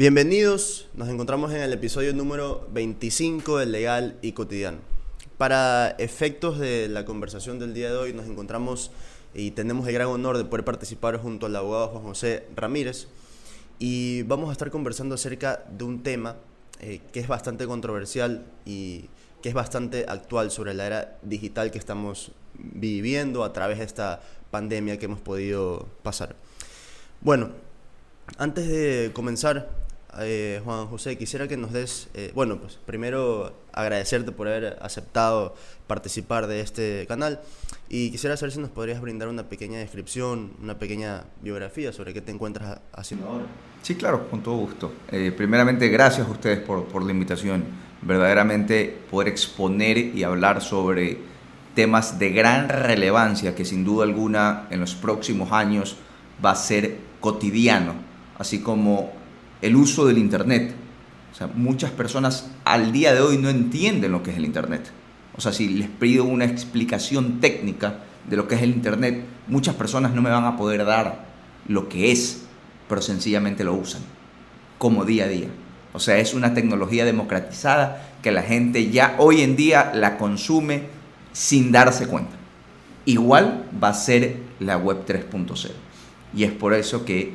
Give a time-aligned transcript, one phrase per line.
[0.00, 4.78] Bienvenidos, nos encontramos en el episodio número 25 del Legal y Cotidiano.
[5.36, 8.92] Para efectos de la conversación del día de hoy nos encontramos
[9.34, 13.08] y tenemos el gran honor de poder participar junto al abogado Juan José Ramírez
[13.78, 16.36] y vamos a estar conversando acerca de un tema
[16.80, 19.04] eh, que es bastante controversial y
[19.42, 24.22] que es bastante actual sobre la era digital que estamos viviendo a través de esta
[24.50, 26.36] pandemia que hemos podido pasar.
[27.20, 27.50] Bueno,
[28.38, 29.68] antes de comenzar,
[30.18, 35.54] eh, Juan José, quisiera que nos des, eh, bueno, pues primero agradecerte por haber aceptado
[35.86, 37.40] participar de este canal
[37.88, 42.20] y quisiera saber si nos podrías brindar una pequeña descripción, una pequeña biografía sobre qué
[42.20, 43.44] te encuentras haciendo ahora.
[43.82, 44.92] Sí, claro, con todo gusto.
[45.10, 47.64] Eh, primeramente, gracias a ustedes por, por la invitación.
[48.02, 51.18] Verdaderamente poder exponer y hablar sobre
[51.74, 55.96] temas de gran relevancia que sin duda alguna en los próximos años
[56.44, 57.94] va a ser cotidiano,
[58.38, 59.19] así como
[59.62, 60.74] el uso del Internet.
[61.32, 64.90] O sea, muchas personas al día de hoy no entienden lo que es el Internet.
[65.36, 69.74] O sea, si les pido una explicación técnica de lo que es el Internet, muchas
[69.74, 71.24] personas no me van a poder dar
[71.66, 72.42] lo que es,
[72.88, 74.02] pero sencillamente lo usan
[74.78, 75.48] como día a día.
[75.92, 80.84] O sea, es una tecnología democratizada que la gente ya hoy en día la consume
[81.32, 82.32] sin darse cuenta.
[83.04, 85.70] Igual va a ser la web 3.0.
[86.34, 87.32] Y es por eso que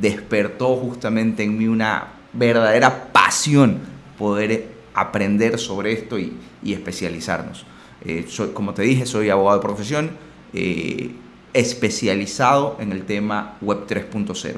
[0.00, 3.78] despertó justamente en mí una verdadera pasión
[4.18, 7.64] poder aprender sobre esto y, especializarnos.
[8.04, 10.10] Eh, soy, como te dije, soy abogado de profesión,
[10.52, 11.10] eh,
[11.52, 14.56] especializado en el tema Web 3.0,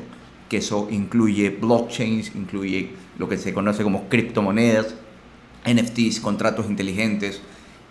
[0.48, 4.94] que eso incluye blockchains, incluye lo que se conoce como criptomonedas,
[5.64, 7.40] NFTs, contratos inteligentes,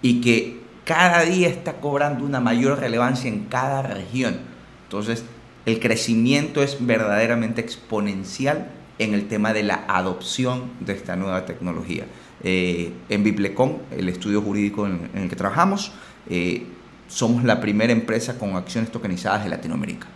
[0.01, 4.39] y que cada día está cobrando una mayor relevancia en cada región.
[4.83, 5.23] Entonces,
[5.65, 12.05] el crecimiento es verdaderamente exponencial en el tema de la adopción de esta nueva tecnología.
[12.43, 15.91] Eh, en Biplecom, el estudio jurídico en, el que trabajamos,
[16.29, 16.65] eh,
[17.07, 20.07] somos la primera empresa con acciones tokenizadas de Latinoamérica.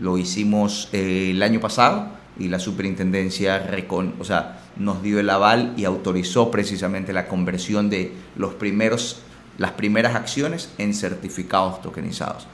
[0.00, 5.28] Lo hicimos eh, el año pasado y la superintendencia recon, o sea, nos dio el
[5.28, 9.22] aval y autorizó precisamente la conversión de los primeros,
[9.58, 12.46] las primeras acciones en certificados tokenizados.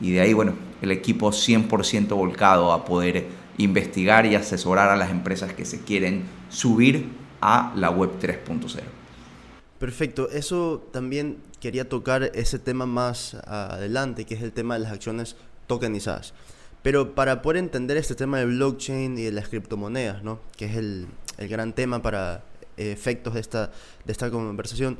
[0.00, 3.26] Y de ahí, bueno, el equipo 100% volcado a poder
[3.58, 7.08] investigar y asesorar a las empresas que se quieren subir
[7.40, 8.80] a la web 3.0.
[9.78, 14.92] Perfecto, eso también quería tocar ese tema más adelante, que es el tema de las
[14.92, 16.32] acciones tokenizadas.
[16.82, 20.38] Pero para poder entender este tema de blockchain y de las criptomonedas, ¿no?
[20.56, 21.08] que es el,
[21.38, 22.42] el gran tema para
[22.76, 23.70] efectos de esta,
[24.04, 24.96] de esta conversación,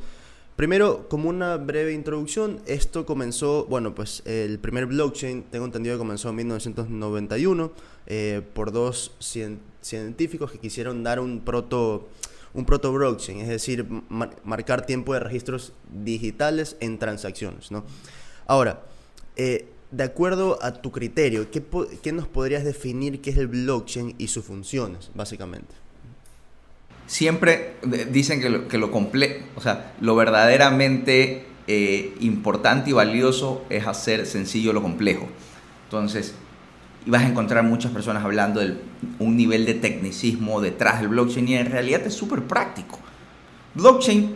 [0.56, 5.98] Primero, como una breve introducción, esto comenzó, bueno, pues el primer blockchain, tengo entendido que
[5.98, 7.72] comenzó en 1991
[8.06, 12.08] eh, por dos científicos que quisieron dar un proto,
[12.54, 17.84] un proto blockchain, es decir, marcar tiempo de registros digitales en transacciones, ¿no?
[18.46, 18.82] Ahora,
[19.36, 21.62] eh, de acuerdo a tu criterio, ¿qué,
[22.02, 25.85] ¿qué nos podrías definir qué es el blockchain y sus funciones, básicamente?
[27.06, 27.76] Siempre
[28.10, 34.26] dicen que lo, que lo o sea, lo verdaderamente eh, importante y valioso es hacer
[34.26, 35.28] sencillo lo complejo.
[35.84, 36.34] Entonces,
[37.06, 38.76] vas a encontrar muchas personas hablando de
[39.18, 42.98] un nivel de tecnicismo detrás del blockchain y en realidad es súper práctico.
[43.74, 44.34] Blockchain,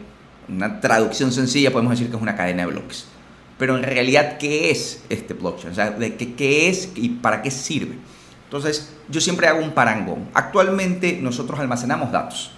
[0.49, 3.07] una traducción sencilla, podemos decir que es una cadena de bloques.
[3.59, 5.73] Pero en realidad, ¿qué es este blockchain?
[5.73, 7.97] O sea, de qué, qué es y para qué sirve?
[8.45, 10.29] Entonces, yo siempre hago un parangón.
[10.35, 12.53] Actualmente nosotros almacenamos datos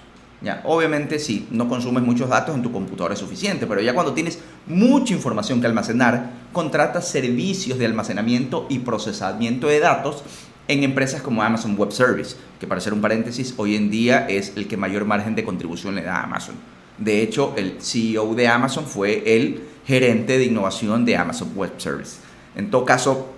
[0.64, 4.38] obviamente si no consumes muchos datos en tu computadora es suficiente, pero ya cuando tienes
[4.66, 10.24] mucha información que almacenar, contratas servicios de almacenamiento y procesamiento de datos
[10.68, 14.52] en empresas como Amazon Web Service, que para hacer un paréntesis, hoy en día es
[14.56, 16.54] el que mayor margen de contribución le da a Amazon.
[16.98, 22.18] De hecho, el CEO de Amazon fue el gerente de innovación de Amazon Web Service.
[22.54, 23.32] En todo caso,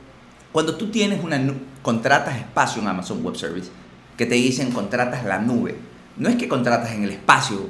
[0.52, 1.40] cuando tú tienes una
[1.82, 3.70] contratas espacio en Amazon Web Service,
[4.17, 5.76] que te dicen contratas la nube,
[6.16, 7.66] no es que contratas en el espacio,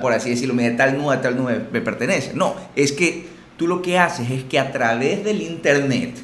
[0.00, 2.32] por así decirlo, de tal nube a tal nube me pertenece.
[2.34, 6.16] No, es que tú lo que haces es que a través del Internet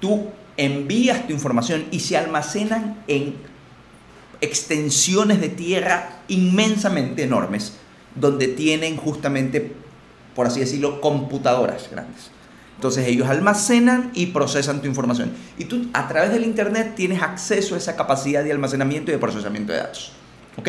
[0.00, 3.34] tú envías tu información y se almacenan en
[4.40, 7.74] extensiones de tierra inmensamente enormes,
[8.14, 9.72] donde tienen justamente,
[10.34, 12.30] por así decirlo, computadoras grandes.
[12.76, 15.32] Entonces ellos almacenan y procesan tu información.
[15.58, 19.18] Y tú a través del Internet tienes acceso a esa capacidad de almacenamiento y de
[19.18, 20.12] procesamiento de datos.
[20.56, 20.68] ¿Ok?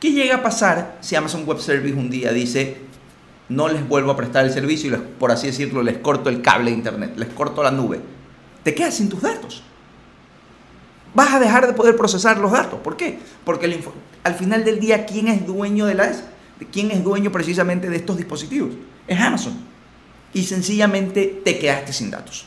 [0.00, 2.76] ¿Qué llega a pasar si Amazon Web Service un día dice,
[3.48, 6.70] no les vuelvo a prestar el servicio y por así decirlo, les corto el cable
[6.70, 8.00] de Internet, les corto la nube?
[8.62, 9.62] Te quedas sin tus datos.
[11.14, 12.80] vas a dejar de poder procesar los datos.
[12.80, 13.18] ¿Por qué?
[13.44, 13.80] Porque
[14.22, 16.24] al final del día, ¿quién es dueño de las...
[16.72, 18.72] ¿Quién es dueño precisamente de estos dispositivos?
[19.06, 19.54] Es Amazon.
[20.34, 22.46] Y sencillamente te quedaste sin datos.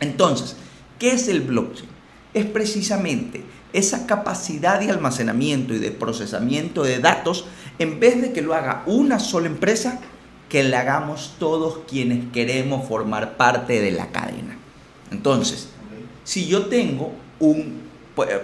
[0.00, 0.56] Entonces,
[0.98, 1.88] ¿qué es el blockchain?
[2.32, 3.44] Es precisamente
[3.74, 7.44] esa capacidad de almacenamiento y de procesamiento de datos,
[7.80, 10.00] en vez de que lo haga una sola empresa,
[10.48, 14.56] que la hagamos todos quienes queremos formar parte de la cadena.
[15.10, 15.70] Entonces,
[16.22, 17.80] si yo tengo un,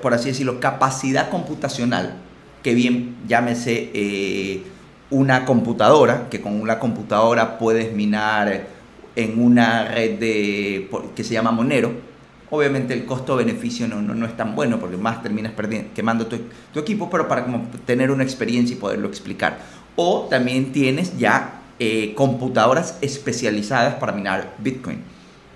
[0.02, 2.16] por así decirlo, capacidad computacional,
[2.64, 4.64] que bien llámese eh,
[5.10, 8.66] una computadora, que con una computadora puedes minar
[9.14, 12.09] en una red de, que se llama Monero,
[12.50, 16.36] Obviamente el costo-beneficio no, no, es tan bueno porque más terminas perdiendo, quemando tu,
[16.80, 19.58] equipo, pero para como tener una experiencia y poderlo explicar.
[19.94, 24.98] O también tienes ya eh, computadoras especializadas para minar Bitcoin.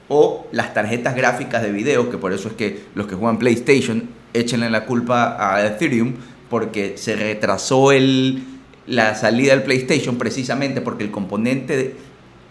[0.09, 4.09] O las tarjetas gráficas de video, que por eso es que los que juegan PlayStation
[4.33, 6.15] échenle la culpa a Ethereum
[6.49, 8.45] porque se retrasó el,
[8.87, 11.97] la salida del PlayStation precisamente porque el componente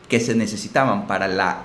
[0.10, 1.62] que se necesitaban para la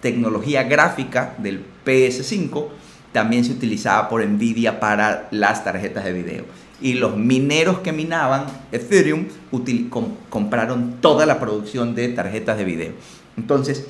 [0.00, 2.68] tecnología gráfica del PS5
[3.12, 6.44] también se utilizaba por Nvidia para las tarjetas de video.
[6.80, 9.26] Y los mineros que minaban Ethereum
[10.28, 12.92] compraron toda la producción de tarjetas de video.
[13.36, 13.86] Entonces,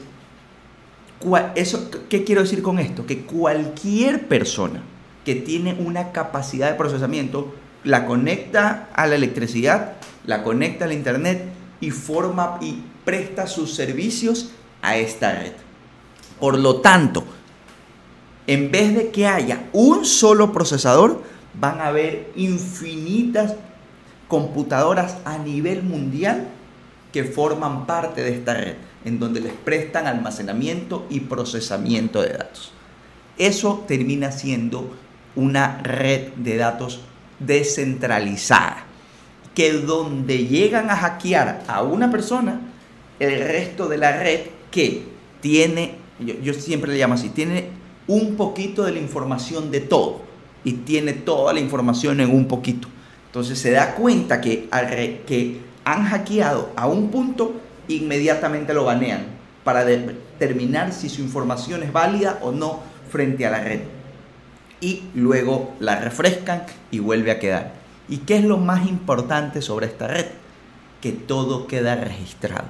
[1.55, 3.07] eso, ¿qué quiero decir con esto?
[3.07, 4.83] Que cualquier persona
[5.25, 9.95] que tiene una capacidad de procesamiento la conecta a la electricidad,
[10.27, 11.45] la conecta al internet
[11.81, 14.51] y forma y presta sus servicios
[14.83, 15.53] a esta red.
[16.41, 17.25] Por lo tanto,
[18.47, 21.23] en vez de que haya un solo procesador,
[21.59, 23.55] van a haber infinitas
[24.29, 26.49] computadoras a nivel mundial
[27.13, 28.75] que forman parte de esta red,
[29.05, 32.73] en donde les prestan almacenamiento y procesamiento de datos.
[33.39, 34.95] Eso termina siendo
[35.37, 37.01] una red de datos
[37.39, 38.85] descentralizada,
[39.55, 42.61] que donde llegan a hackear a una persona,
[43.21, 45.05] el resto de la red que
[45.41, 47.69] tiene yo, siempre le llamo así, tiene
[48.07, 50.23] un poquito de la información de todo
[50.65, 52.89] y tiene toda la información en un poquito.
[53.27, 54.69] Entonces se da cuenta que,
[55.27, 57.55] que han hackeado a un punto,
[57.89, 59.27] inmediatamente lo banean
[59.65, 62.81] para determinar si su información es válida o no
[63.11, 63.81] frente a la red.
[64.81, 67.73] Y luego la refrescan y vuelve a quedar.
[68.09, 70.27] ¿Y qué es lo más importante sobre esta red?
[71.01, 72.67] Que todo queda registrado.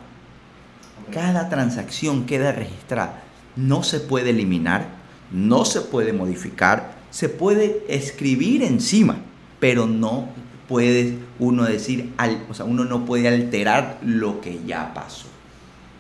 [1.13, 3.25] Cada transacción queda registrada
[3.57, 4.87] no se puede eliminar,
[5.35, 9.17] no se puede modificar, se puede escribir encima,
[9.59, 10.29] pero no
[10.69, 12.13] puede uno decir,
[12.49, 15.27] o sea, uno no puede alterar lo que ya pasó.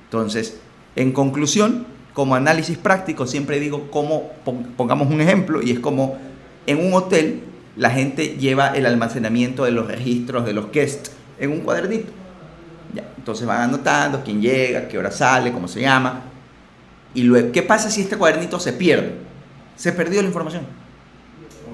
[0.04, 0.58] Entonces,
[0.94, 4.30] en conclusión, como análisis práctico, siempre digo cómo,
[4.76, 6.16] pongamos un ejemplo, y es como
[6.66, 7.40] en un hotel
[7.76, 11.10] la gente lleva el almacenamiento de los registros de los guests
[11.40, 12.12] en un cuadernito.
[13.16, 16.33] entonces van anotando quién llega, qué hora sale, cómo se llama,
[17.14, 19.14] y luego, ¿qué pasa si este cuadernito se pierde?
[19.76, 20.64] Se perdió la información.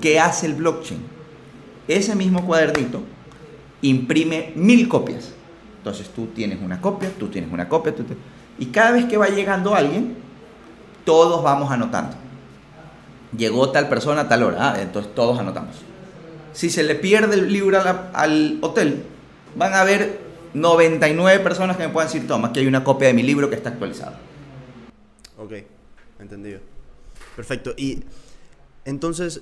[0.00, 1.00] ¿Qué hace el blockchain?
[1.88, 3.02] Ese mismo cuadernito
[3.82, 5.32] imprime mil copias.
[5.78, 7.94] Entonces tú tienes una copia, tú tienes una copia,
[8.58, 10.16] y cada vez que va llegando alguien,
[11.04, 12.16] todos vamos anotando.
[13.36, 15.76] Llegó tal persona a tal hora, ah, entonces todos anotamos.
[16.52, 17.80] Si se le pierde el libro
[18.12, 19.04] al, hotel,
[19.54, 20.20] van a haber
[20.52, 23.56] 99 personas que me puedan decir, toma, aquí hay una copia de mi libro que
[23.56, 24.18] está actualizada.
[25.40, 25.52] Ok,
[26.18, 26.60] entendido.
[27.34, 27.72] Perfecto.
[27.74, 28.02] Y
[28.84, 29.40] entonces,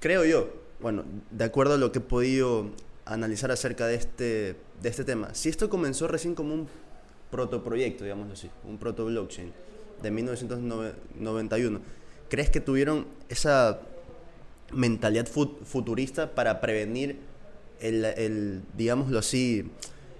[0.00, 2.70] creo yo, bueno, de acuerdo a lo que he podido
[3.04, 6.68] analizar acerca de este, de este tema, si esto comenzó recién como un
[7.30, 9.52] protoproyecto, digamos así, un proto blockchain
[10.02, 11.80] de 1991,
[12.28, 13.78] ¿crees que tuvieron esa
[14.72, 17.20] mentalidad futurista para prevenir
[17.78, 19.70] el, el, digámoslo así,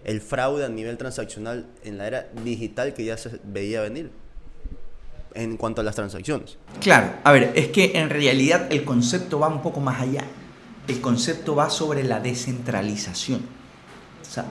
[0.04, 4.19] el fraude a nivel transaccional en la era digital que ya se veía venir?
[5.34, 6.56] En cuanto a las transacciones.
[6.80, 10.24] Claro, a ver, es que en realidad el concepto va un poco más allá.
[10.88, 13.40] El concepto va sobre la descentralización.
[14.22, 14.46] O sea,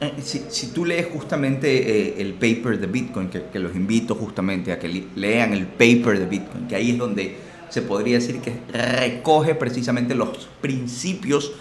[0.00, 4.14] eh, si, si, tú lees justamente eh, el paper de Bitcoin, que, que, los invito
[4.14, 7.36] justamente a que lean el paper de Bitcoin, que ahí es donde
[7.68, 11.52] se podría decir que recoge precisamente los principios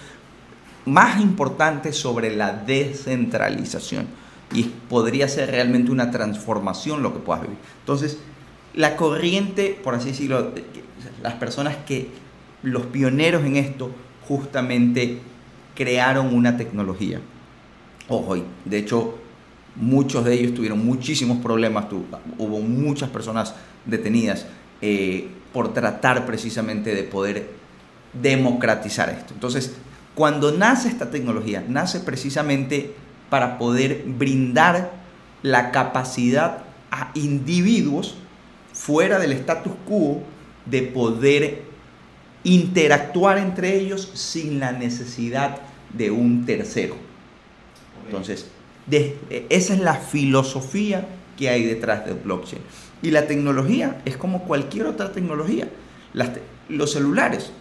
[0.85, 4.07] más importantes sobre la descentralización
[4.53, 7.57] y podría ser realmente una transformación lo que puedas vivir.
[7.79, 8.19] Entonces,
[8.73, 10.51] la corriente, por así decirlo,
[11.21, 12.09] las personas que,
[12.63, 13.91] los pioneros en esto,
[14.27, 15.19] justamente
[15.75, 17.21] crearon una tecnología.
[18.07, 18.35] Ojo,
[18.65, 19.15] de hecho,
[19.75, 21.85] muchos de ellos tuvieron muchísimos problemas,
[22.37, 23.53] hubo muchas personas
[23.85, 24.45] detenidas
[24.81, 27.49] eh, por tratar precisamente de poder
[28.13, 29.33] democratizar esto.
[29.33, 29.75] Entonces,
[30.15, 32.95] cuando nace esta tecnología, nace precisamente
[33.29, 34.91] para poder brindar
[35.43, 38.15] la capacidad a individuos
[38.73, 40.23] fuera del status quo
[40.65, 41.63] de poder
[42.43, 45.57] interactuar entre ellos sin la necesidad
[45.93, 46.95] de un tercero.
[48.05, 48.47] Entonces,
[49.49, 51.07] esa es la filosofía
[51.37, 52.61] que hay detrás del blockchain.
[53.01, 55.67] Y la tecnología es como cualquier otra tecnología.
[56.69, 57.51] los celulares.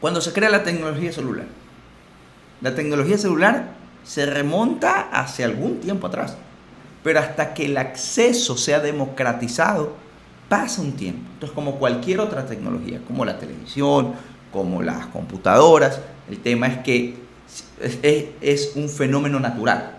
[0.00, 1.46] Cuando se crea la tecnología celular,
[2.60, 6.36] la tecnología celular se remonta hace algún tiempo atrás.
[7.02, 9.94] Pero hasta que el acceso sea democratizado,
[10.48, 11.22] pasa un tiempo.
[11.34, 14.12] Entonces, como cualquier otra tecnología, como la televisión,
[14.52, 17.16] como las computadoras, el tema es que
[18.40, 19.98] es, un fenómeno natural.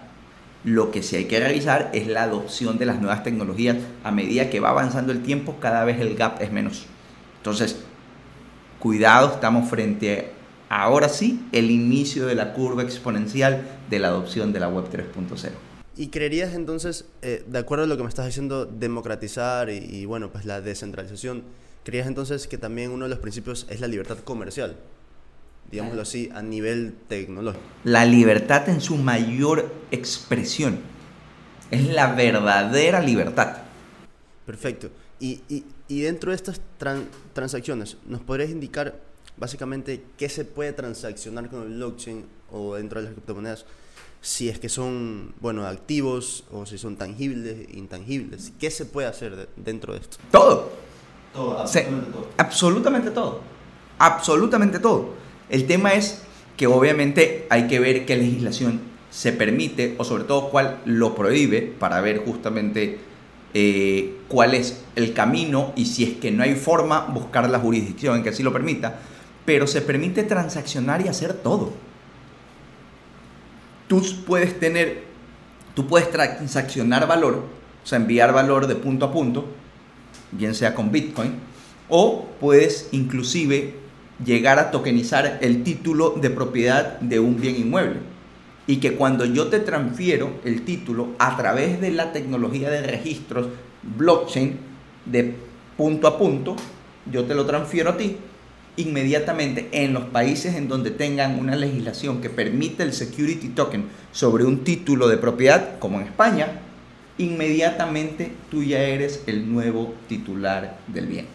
[0.63, 3.77] Lo que sí hay que realizar es la adopción de las nuevas tecnologías.
[4.03, 6.85] A medida que va avanzando el tiempo, cada vez el gap es menos.
[7.37, 7.83] Entonces,
[8.79, 10.31] cuidado, estamos frente
[10.81, 15.51] ahora sí, el inicio de la curva exponencial de la adopción de la web 3.0.
[15.95, 20.05] ¿Y creerías entonces, eh, de acuerdo a lo que me estás diciendo, democratizar y, y,
[20.05, 21.43] bueno, pues la descentralización,
[21.83, 24.75] creías entonces que también uno de los principios es la libertad comercial?
[25.69, 27.63] Digámoslo así, a nivel tecnológico.
[27.83, 30.79] La libertad en su mayor expresión.
[31.69, 33.57] Es la verdadera libertad.
[34.45, 34.89] Perfecto.
[35.19, 36.61] Y, y, y dentro de estas
[37.33, 38.99] transacciones, ¿nos podrías indicar
[39.37, 43.65] básicamente qué se puede transaccionar con el blockchain o dentro de las criptomonedas?
[44.23, 48.53] si es que son, bueno, activos o si son tangibles, intangibles.
[48.57, 50.17] ¿Qué se puede hacer dentro de esto?
[50.31, 50.71] Todo.
[51.33, 52.29] Todo, absolutamente todo.
[52.37, 53.41] Absolutamente todo.
[53.99, 55.09] Absolutamente todo.
[55.49, 56.21] El tema es
[56.55, 58.79] que obviamente hay que ver qué legislación
[59.11, 62.99] se permite o sobre todo cuál lo prohíbe para ver justamente
[63.53, 68.15] eh, cuál es el camino y si es que no hay forma buscar la jurisdicción
[68.15, 69.01] en que así lo permita,
[69.45, 71.73] pero se permite transaccionar y hacer todo
[73.93, 75.03] tú puedes tener,
[75.75, 77.43] tú puedes transaccionar valor,
[77.83, 79.45] o sea, enviar valor de punto a punto,
[80.31, 81.33] bien sea con Bitcoin,
[81.89, 83.75] o puedes inclusive
[84.23, 87.99] llegar a tokenizar el título de propiedad de un bien inmueble.
[88.65, 93.47] Y que cuando yo te transfiero el título a través de la tecnología de registros
[93.97, 94.57] blockchain
[95.05, 95.35] de
[95.75, 96.55] punto a punto,
[97.11, 98.17] yo te lo transfiero a ti
[98.75, 104.45] inmediatamente en los países en donde tengan una legislación que permite el security token sobre
[104.45, 106.59] un título de propiedad, como en España,
[107.17, 111.27] inmediatamente tú ya eres el nuevo titular del bien.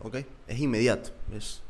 [0.00, 1.10] Ok, es inmediato.
[1.36, 1.60] Es...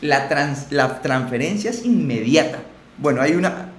[0.00, 2.60] La, trans, la transferencia es inmediata.
[2.96, 3.72] Bueno, hay una...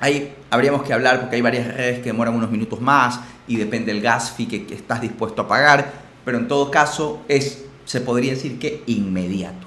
[0.00, 3.92] Hay, habríamos que hablar porque hay varias redes que demoran unos minutos más y depende
[3.92, 5.92] del gas fee que estás dispuesto a pagar,
[6.24, 9.66] pero en todo caso es se podría decir que inmediato.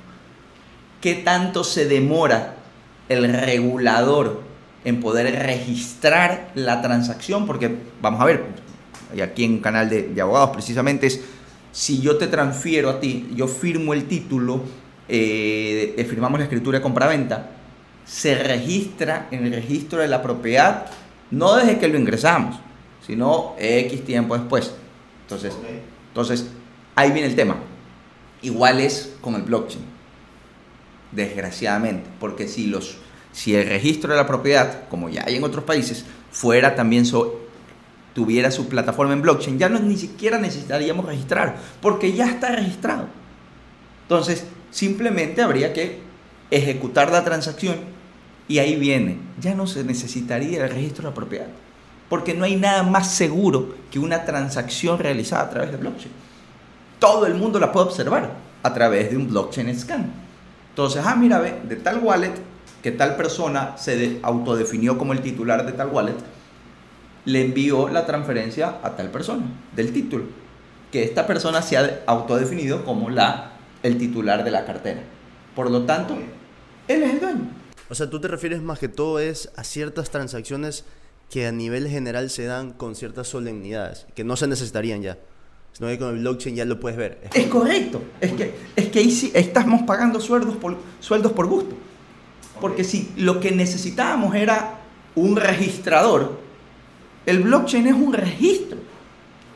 [1.02, 2.56] ¿Qué tanto se demora
[3.10, 4.44] el regulador
[4.86, 7.46] en poder registrar la transacción?
[7.46, 8.46] Porque vamos a ver,
[9.14, 11.20] y aquí en un canal de, abogados precisamente es,
[11.74, 14.62] si yo te transfiero a ti, yo firmo el título,
[15.10, 17.50] eh, firmamos la escritura de compraventa,
[18.06, 20.86] se registra en el registro de la propiedad,
[21.30, 22.58] no desde que lo ingresamos,
[23.06, 24.74] sino X tiempo después.
[25.24, 25.54] Entonces,
[26.08, 26.48] entonces
[26.96, 27.58] ahí viene el tema
[28.44, 29.84] igual es con el blockchain.
[31.12, 32.98] Desgraciadamente, porque si los
[33.34, 37.04] si el registro de la propiedad, como ya hay en otros países, fuera también
[38.14, 43.08] tuviera su plataforma en blockchain, ya no ni siquiera necesitaríamos registrar, porque ya está registrado.
[44.04, 46.00] Entonces, simplemente habría que
[46.52, 47.78] ejecutar la transacción
[48.48, 51.48] y ahí viene, ya no se necesitaría el registro de la propiedad,
[52.10, 56.12] porque no hay nada más seguro que una transacción realizada a través de blockchain
[57.04, 58.32] todo el mundo la puede observar
[58.64, 60.10] a través de un blockchain scan.
[60.70, 62.32] Entonces, ah, mira, ve, de tal wallet,
[62.82, 66.16] que tal persona se autodefinió como el titular de tal wallet,
[67.26, 69.44] le envió la transferencia a tal persona
[69.76, 70.24] del título.
[70.94, 73.52] Que esta persona se ha autodefinido como la,
[73.84, 75.02] el titular de la cartera.
[75.58, 76.16] Por lo tanto,
[76.88, 77.50] él es el dueño.
[77.90, 80.86] O sea, tú te refieres más que todo es a ciertas transacciones
[81.30, 85.18] que a nivel general se dan con ciertas solemnidades, que no se necesitarían ya
[85.74, 87.20] sino que con el blockchain ya lo puedes ver.
[87.34, 88.02] Es correcto.
[88.22, 91.76] Es que, es que ahí sí estamos pagando sueldos por, sueldos por gusto.
[92.62, 94.80] Porque si lo que necesitábamos era
[95.16, 96.40] un registrador,
[97.26, 98.78] el blockchain es un registro.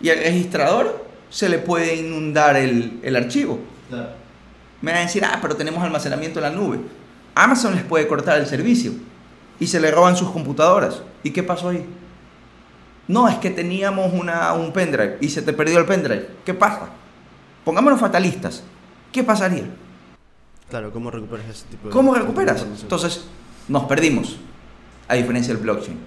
[0.02, 3.60] Y al registrador se le puede inundar el, el archivo.
[4.82, 6.80] Me van a decir, ah, pero tenemos almacenamiento en la nube.
[7.36, 8.94] Amazon les puede cortar el servicio
[9.60, 11.02] y se le roban sus computadoras.
[11.24, 11.86] ¿Y qué pasó ahí?
[13.08, 16.28] No, es que teníamos una, un pendrive y se te perdió el pendrive.
[16.46, 16.90] ¿Qué pasa?
[17.68, 18.64] pongámonos fatalistas,
[19.12, 19.66] ¿qué pasaría?
[20.70, 22.66] Claro, ¿cómo recuperas ese tipo de ¿Cómo recuperas?
[22.82, 23.26] Entonces,
[23.68, 24.38] nos perdimos,
[25.10, 25.98] a diferencia del blockchain.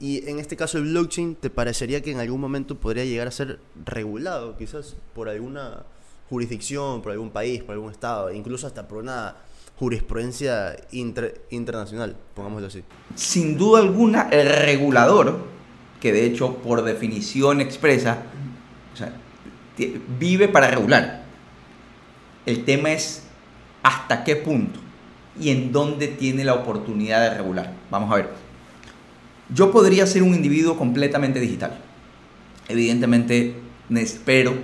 [0.00, 3.30] Y en este caso el blockchain, ¿te parecería que en algún momento podría llegar a
[3.30, 5.84] ser regulado quizás por alguna
[6.30, 9.36] jurisdicción, por algún país, por algún estado, incluso hasta por una
[9.78, 12.82] jurisprudencia inter- internacional, pongámoslo así?
[13.14, 15.46] Sin duda alguna, el regulador,
[16.00, 18.18] que de hecho por definición expresa,
[20.18, 21.22] vive para regular.
[22.46, 23.22] El tema es
[23.82, 24.80] hasta qué punto
[25.40, 27.72] y en dónde tiene la oportunidad de regular.
[27.90, 28.30] Vamos a ver.
[29.54, 31.78] Yo podría ser un individuo completamente digital.
[32.68, 33.54] Evidentemente,
[33.88, 34.54] nes- pero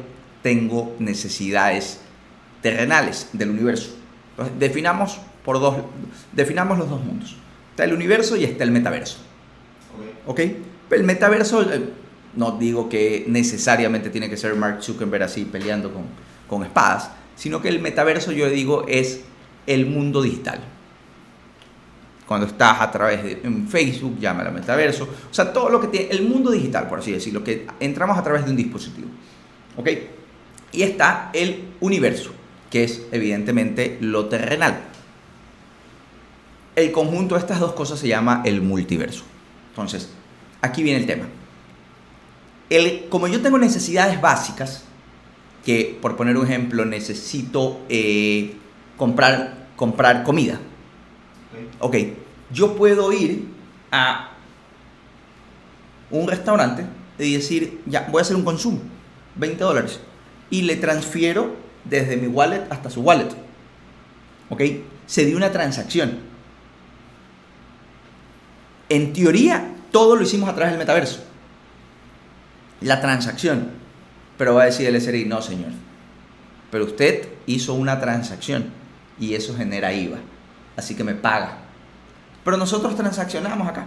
[0.43, 2.01] tengo necesidades
[2.61, 3.97] terrenales del universo.
[4.35, 5.77] Entonces, definamos, por dos,
[6.33, 7.37] definamos los dos mundos.
[7.71, 9.19] Está el universo y está el metaverso.
[10.27, 10.41] ¿Ok?
[10.91, 11.89] El metaverso, eh,
[12.35, 16.03] no digo que necesariamente tiene que ser Mark Zuckerberg así peleando con,
[16.49, 19.23] con espadas, sino que el metaverso, yo digo, es
[19.67, 20.61] el mundo digital.
[22.27, 25.05] Cuando estás a través de en Facebook, llámalo metaverso.
[25.31, 28.23] O sea, todo lo que tiene, el mundo digital, por así decirlo, que entramos a
[28.23, 29.09] través de un dispositivo.
[29.77, 29.89] ¿Ok?
[30.73, 32.33] Y está el universo,
[32.71, 34.81] que es evidentemente lo terrenal.
[36.77, 39.25] El conjunto de estas dos cosas se llama el multiverso.
[39.71, 40.11] Entonces,
[40.61, 41.27] aquí viene el tema.
[42.71, 44.85] El, como yo tengo necesidades básicas,
[45.65, 48.55] que por poner un ejemplo, necesito eh,
[48.97, 50.61] comprar, comprar comida.
[51.79, 51.97] Ok,
[52.51, 53.49] yo puedo ir
[53.91, 54.31] a
[56.11, 56.85] un restaurante
[57.19, 58.81] y decir, ya, voy a hacer un consumo,
[59.37, 60.01] 20 dólares,
[60.51, 63.29] y le transfiero desde mi wallet hasta su wallet.
[64.51, 64.63] Ok,
[65.07, 66.19] se dio una transacción.
[68.89, 71.25] En teoría, todo lo hicimos a través del metaverso.
[72.81, 73.71] La transacción.
[74.37, 75.71] Pero va a decir el SRI, no señor.
[76.71, 78.71] Pero usted hizo una transacción
[79.19, 80.19] y eso genera IVA.
[80.77, 81.59] Así que me paga.
[82.45, 83.87] Pero nosotros transaccionamos acá.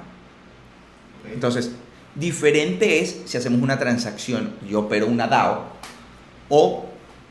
[1.31, 1.71] Entonces,
[2.15, 5.65] diferente es si hacemos una transacción, yo opero una DAO,
[6.49, 6.85] o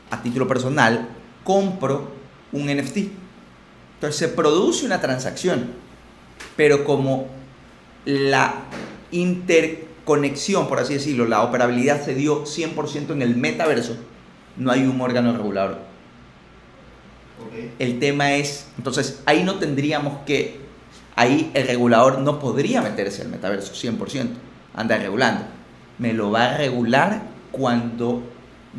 [0.09, 1.09] a título personal,
[1.43, 2.11] compro
[2.51, 2.97] un NFT.
[3.95, 5.71] Entonces se produce una transacción,
[6.55, 7.27] pero como
[8.05, 8.53] la
[9.11, 13.97] interconexión, por así decirlo, la operabilidad se dio 100% en el metaverso,
[14.55, 15.79] no hay un órgano regulador.
[17.79, 20.59] El tema es, entonces ahí no tendríamos que,
[21.15, 24.29] ahí el regulador no podría meterse al metaverso 100%,
[24.73, 25.45] anda regulando.
[25.97, 28.21] Me lo va a regular cuando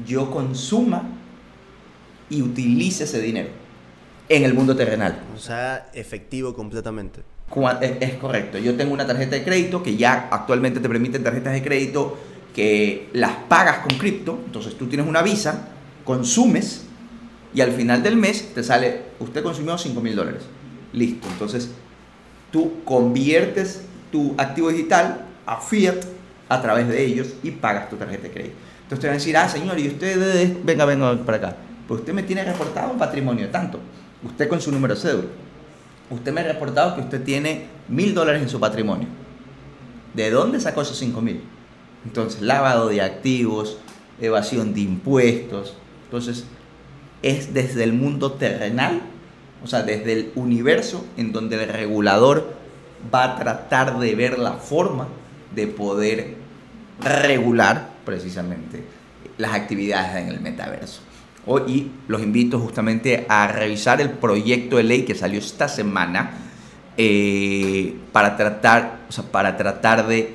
[0.07, 1.18] yo consuma
[2.31, 3.49] y utilice ese dinero
[4.29, 5.21] en el mundo terrenal.
[5.35, 7.23] O sea, efectivo completamente.
[8.01, 8.59] Es, correcto.
[8.59, 12.19] Yo tengo una tarjeta de crédito que ya actualmente te permiten tarjetas de crédito
[12.55, 14.39] que las pagas con cripto.
[14.45, 15.69] Entonces tú tienes una visa,
[16.05, 16.85] consumes
[17.55, 20.43] y al final del mes te sale, usted consumió 5 mil dólares.
[20.93, 21.27] Listo.
[21.33, 21.71] Entonces
[22.53, 25.97] tú conviertes tu activo digital a fiat
[26.51, 28.57] a través de ellos y pagas tu tarjeta de crédito.
[28.83, 31.57] Entonces te van a decir, ah, señor, y usted, venga, venga para acá.
[31.89, 33.81] Pues usted me tiene reportado un patrimonio de tanto.
[34.23, 35.29] Usted con su número de cédula.
[36.11, 39.09] Usted me ha reportado que usted tiene mil dólares en su patrimonio.
[40.15, 41.43] ¿De dónde sacó esos cinco mil?
[42.05, 43.79] Entonces, lavado de activos,
[44.21, 45.77] evasión de impuestos.
[46.05, 46.45] Entonces,
[47.23, 49.01] es desde el mundo terrenal,
[49.65, 52.55] o sea, desde el universo en donde el regulador
[53.15, 55.09] va a tratar de ver la forma
[55.55, 56.37] de poder
[57.01, 58.85] regular precisamente
[59.37, 61.01] las actividades en el metaverso.
[61.49, 66.31] O- Y los invito justamente a revisar el proyecto de ley que salió esta semana
[66.97, 70.35] eh, para, tratar, o sea, para tratar de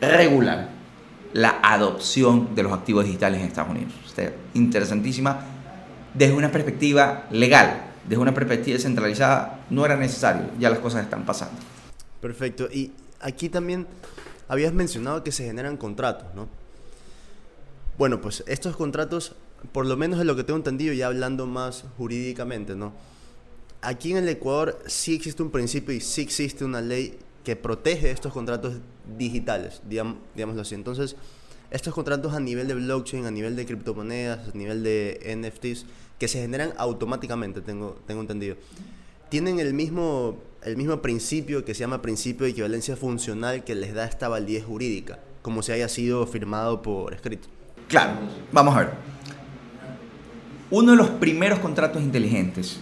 [0.00, 0.68] regular
[1.32, 3.92] la adopción de los activos digitales en Estados Unidos.
[4.06, 5.40] Está interesantísima.
[6.14, 10.42] Desde una perspectiva legal, desde una perspectiva descentralizada, no era necesario.
[10.60, 11.56] Ya las cosas están pasando.
[12.20, 12.68] Perfecto.
[12.72, 13.86] Y aquí también
[14.48, 16.48] habías mencionado que se generan contratos, ¿no?
[17.98, 19.34] Bueno, pues estos contratos,
[19.72, 22.92] por lo menos de lo que tengo entendido, ya hablando más jurídicamente, ¿no?
[23.82, 28.10] Aquí en el Ecuador sí existe un principio y sí existe una ley que protege
[28.10, 28.74] estos contratos
[29.18, 30.74] digitales, digam- digámoslo así.
[30.74, 31.16] Entonces,
[31.70, 35.84] estos contratos a nivel de blockchain, a nivel de criptomonedas, a nivel de NFTs,
[36.18, 38.56] que se generan automáticamente, tengo, tengo entendido
[39.30, 43.92] tienen el mismo, el mismo principio que se llama principio de equivalencia funcional que les
[43.92, 47.48] da esta validez jurídica, como si haya sido firmado por escrito.
[47.88, 48.12] Claro,
[48.52, 48.90] vamos a ver.
[50.74, 52.80] Uno de los primeros contratos inteligentes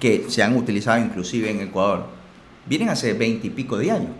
[0.00, 2.06] que se han utilizado inclusive en Ecuador
[2.66, 4.10] vienen hace veinte y pico de años,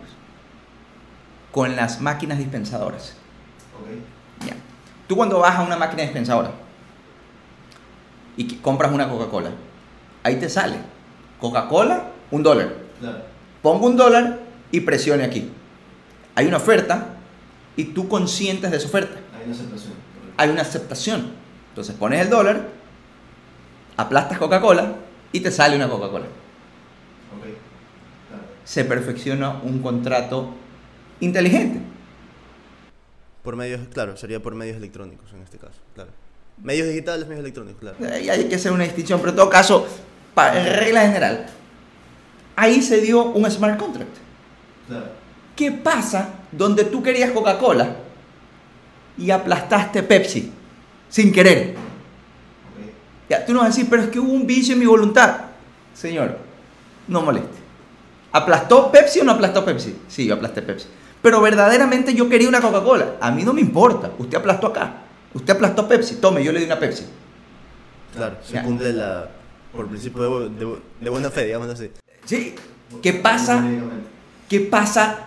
[1.51, 3.15] con las máquinas dispensadoras.
[4.47, 4.55] Ya.
[5.05, 6.51] Tú cuando vas a una máquina dispensadora
[8.37, 9.51] y compras una Coca-Cola,
[10.23, 10.77] ahí te sale
[11.41, 12.73] Coca-Cola, un dólar.
[13.01, 13.17] Claro.
[13.61, 14.39] Pongo un dólar
[14.71, 15.51] y presione aquí.
[16.35, 17.17] Hay una oferta
[17.75, 19.19] y tú consientes de esa oferta.
[19.37, 19.93] Hay una aceptación.
[20.37, 21.31] Hay una aceptación.
[21.67, 22.81] Entonces pones el dólar,
[23.97, 24.95] aplastas Coca-Cola
[25.31, 26.25] y te sale una Coca-Cola.
[28.29, 28.43] Claro.
[28.63, 30.49] Se perfecciona un contrato
[31.19, 31.79] inteligente.
[33.43, 36.11] Por medios, claro, sería por medios electrónicos en este caso, claro.
[36.61, 37.97] Medios digitales, medios electrónicos, claro.
[38.13, 39.85] Ahí hay que hacer una distinción, pero en todo caso,
[40.33, 41.47] pa- en regla general,
[42.55, 44.15] ahí se dio un smart contract.
[44.87, 45.05] Claro.
[45.55, 47.95] ¿Qué pasa donde tú querías Coca-Cola
[49.17, 50.51] y aplastaste Pepsi
[51.09, 51.75] sin querer?
[53.29, 55.37] Ya, tú nos vas a decir, pero es que hubo un vicio en mi voluntad.
[55.93, 56.37] Señor,
[57.07, 57.57] no moleste.
[58.31, 59.95] ¿Aplastó Pepsi o no aplastó Pepsi?
[60.07, 60.87] Sí, yo aplasté Pepsi.
[61.21, 63.15] Pero verdaderamente yo quería una Coca-Cola.
[63.21, 64.11] A mí no me importa.
[64.17, 65.03] Usted aplastó acá.
[65.33, 66.15] Usted aplastó Pepsi.
[66.15, 67.05] Tome, yo le di una Pepsi.
[68.15, 68.63] Claro, se Ya.
[68.63, 69.29] cumple la,
[69.73, 71.89] por principio de buena fe, digamos así.
[72.25, 72.55] Sí.
[73.01, 73.63] ¿Qué pasa?
[74.49, 75.25] ¿Qué pasa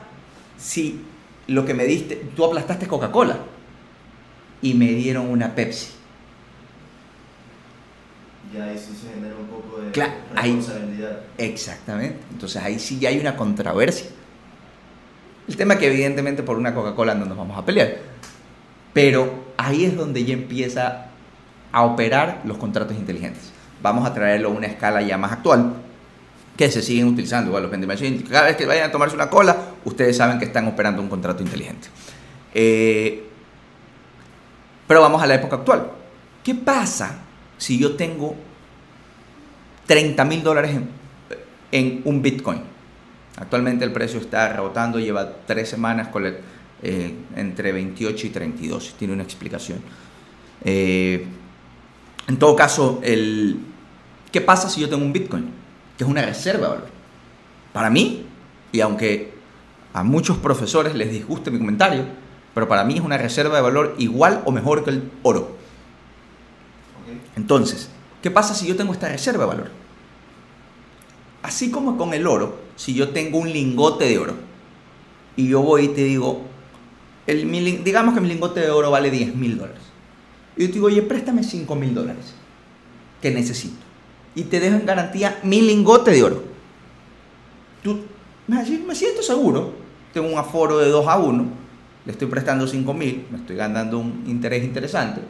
[0.59, 1.01] si
[1.49, 3.39] lo que me diste, tú aplastaste Coca-Cola
[4.63, 5.89] y me dieron una Pepsi?
[8.55, 11.21] Ya ahí sí se genera un poco de Claro, ahí- responsabilidad.
[11.39, 12.19] Exactamente.
[12.33, 14.07] Entonces ahí sí ya hay una controversia.
[15.49, 17.97] El tema que evidentemente por una Coca-Cola no nos vamos a pelear.
[18.93, 21.07] Pero ahí es donde ya empieza
[21.73, 23.51] a operar los contratos inteligentes.
[23.83, 25.75] Vamos a traerlo a una escala ya más actual,
[26.57, 28.23] que se siguen utilizando igual los vending machines.
[28.29, 31.43] Cada vez que vayan a tomarse una cola, ustedes saben que están operando un contrato
[31.43, 31.89] inteligente.
[32.55, 33.25] Eh,
[34.87, 35.91] pero vamos a la época actual.
[36.43, 37.19] ¿Qué pasa
[37.59, 38.37] si yo tengo
[39.87, 40.79] 30 mil dólares
[41.73, 42.61] en, un Bitcoin?
[43.37, 48.95] Actualmente el precio está rebotando, lleva tres semanas con eh, entre 28 y 32.
[48.99, 49.79] Tiene una explicación.
[50.65, 51.27] Eh,
[52.29, 53.59] en todo caso, el,
[54.33, 55.51] ¿qué pasa si yo tengo un Bitcoin?
[55.97, 56.89] Que es una reserva de valor.
[57.73, 58.25] Para mí,
[58.73, 59.35] y aunque
[59.93, 62.05] a muchos profesores les disguste mi comentario,
[62.55, 65.57] pero para mí es una reserva de valor igual o mejor que el oro.
[67.37, 67.89] Entonces,
[68.23, 69.71] ¿qué pasa si yo tengo esta reserva de valor?
[71.43, 74.35] Así como con el oro, si yo tengo un lingote de oro
[75.37, 76.43] y yo voy y te digo,
[77.27, 79.83] el, digamos que mi lingote de oro vale 10 mil dólares.
[80.57, 82.35] Y yo te digo, oye, préstame 5 mil dólares
[83.21, 83.77] que necesito.
[84.35, 86.43] Y te dejo en garantía mi lingote de oro.
[87.83, 88.01] Tú
[88.47, 89.73] me me siento seguro,
[90.13, 91.47] tengo un aforo de 2 a 1,
[92.05, 95.21] le estoy prestando 5 mil, me estoy ganando un interés interesante.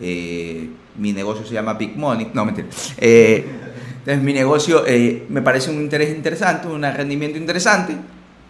[0.00, 2.68] Eh, mi negocio se llama Big Money, no mentira.
[2.96, 3.44] Eh,
[3.98, 7.94] entonces mi negocio eh, me parece un interés interesante, un rendimiento interesante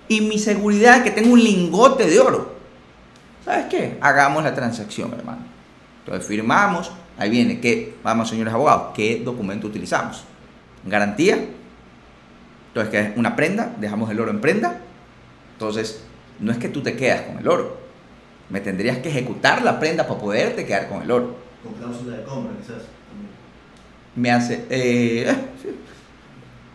[0.08, 2.54] y mi seguridad es que tengo un lingote de oro.
[3.44, 3.98] ¿Sabes qué?
[4.00, 5.42] Hagamos la transacción, hermano.
[6.04, 7.94] Entonces firmamos, ahí viene, ¿qué?
[8.02, 10.24] Vamos, señores abogados, ¿qué documento utilizamos?
[10.84, 11.38] Garantía.
[12.68, 13.74] Entonces, ¿qué es una prenda?
[13.78, 14.80] Dejamos el oro en prenda.
[15.54, 16.02] Entonces,
[16.40, 17.77] no es que tú te quedas con el oro.
[18.50, 21.36] Me tendrías que ejecutar la prenda para poderte quedar con el oro.
[21.62, 22.82] Con cláusula de compra, quizás.
[24.16, 25.32] me hace eh,
[25.62, 25.68] sí.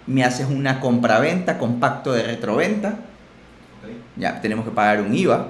[0.07, 2.99] me haces una compraventa con pacto de retroventa
[4.15, 5.47] ya tenemos que pagar un IVA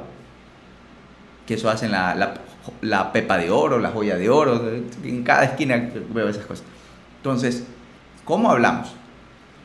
[1.45, 2.35] que eso hacen la, la,
[2.81, 4.71] la pepa de oro la joya de oro
[5.03, 6.65] en cada esquina veo esas cosas
[7.17, 7.63] entonces
[8.23, 8.93] ¿cómo hablamos?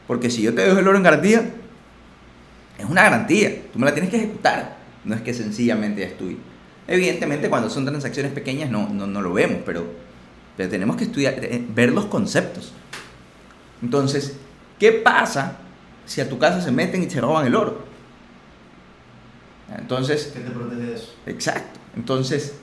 [0.07, 1.42] porque si yo te dejo el oro en garantía
[2.79, 4.78] es una garantía tú me la tienes que ejecutar
[5.09, 6.37] no es que sencillamente ya es tuyo
[6.87, 10.09] evidentemente cuando son transacciones pequeñas no, no, no lo vemos pero
[10.59, 12.73] pero tenemos que estudiar, eh, ver los conceptos.
[13.81, 14.37] Entonces,
[14.77, 15.59] ¿qué pasa
[16.05, 17.85] si a tu casa se meten y se roban el oro?
[19.79, 21.14] Entonces, ¿Qué te protege de eso?
[21.27, 21.79] exacto.
[21.94, 22.55] Entonces,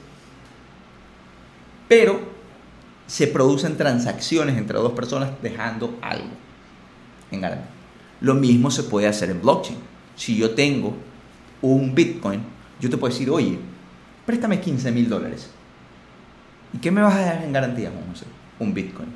[1.87, 2.19] pero
[3.07, 6.27] se producen transacciones entre dos personas dejando algo
[7.31, 7.69] en garantía.
[8.19, 9.77] Lo mismo se puede hacer en blockchain.
[10.17, 10.97] Si yo tengo
[11.61, 12.41] un Bitcoin,
[12.79, 13.57] yo te puedo decir, oye,
[14.25, 15.49] préstame 15 mil dólares.
[16.73, 18.25] ¿Y qué me vas a dejar en garantía, Juan José?
[18.59, 19.09] Un Bitcoin.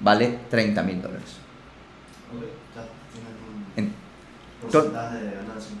[0.00, 1.36] Vale 30 mil dólares.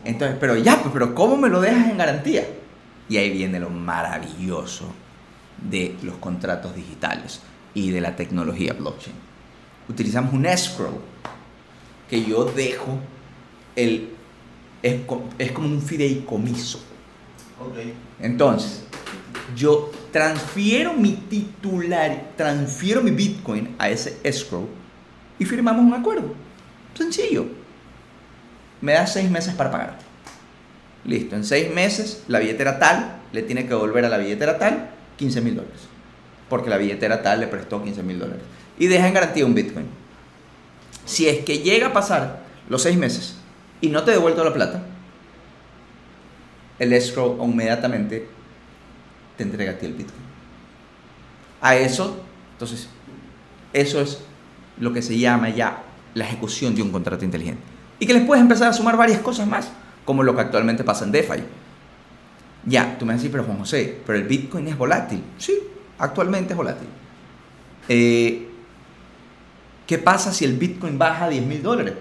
[0.04, 2.46] Entonces, pero ya, pues, pero ¿cómo me lo dejas en garantía?
[3.08, 4.86] Y ahí viene lo maravilloso
[5.58, 7.40] de los contratos digitales
[7.72, 9.16] y de la tecnología blockchain.
[9.88, 11.00] Utilizamos un escrow
[12.08, 12.98] que yo dejo
[13.76, 14.13] el
[14.84, 15.00] es,
[15.38, 16.78] es como un fideicomiso.
[18.20, 18.82] Entonces,
[19.56, 24.68] yo transfiero mi titular, transfiero mi Bitcoin a ese escrow
[25.38, 26.34] y firmamos un acuerdo.
[26.94, 27.46] Sencillo.
[28.82, 29.98] Me das seis meses para pagar.
[31.06, 34.90] Listo, en seis meses la billetera tal le tiene que devolver a la billetera tal
[35.16, 35.80] 15 mil dólares.
[36.50, 38.42] Porque la billetera tal le prestó 15 mil dólares.
[38.78, 39.86] Y deja en garantía un Bitcoin.
[41.06, 43.36] Si es que llega a pasar los seis meses
[43.80, 44.82] y no te he devuelto la plata,
[46.78, 48.28] el escrow inmediatamente
[49.36, 50.24] te entrega a ti el Bitcoin.
[51.60, 52.88] A eso, entonces,
[53.72, 54.20] eso es
[54.78, 55.82] lo que se llama ya
[56.14, 57.62] la ejecución de un contrato inteligente.
[57.98, 59.70] Y que les puedes empezar a sumar varias cosas más,
[60.04, 61.42] como lo que actualmente pasa en DeFi.
[62.66, 65.22] Ya, tú me decís, pero Juan José, pero el Bitcoin es volátil.
[65.38, 65.58] Sí,
[65.98, 66.88] actualmente es volátil.
[67.88, 68.48] Eh,
[69.86, 71.94] ¿Qué pasa si el Bitcoin baja a 10 mil dólares?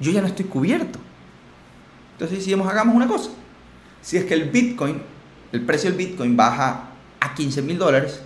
[0.00, 0.98] Yo ya no estoy cubierto.
[2.16, 3.28] Entonces decimos, hagamos una cosa.
[4.00, 5.02] Si es que el Bitcoin,
[5.52, 8.22] el precio del Bitcoin baja a 15 mil dólares,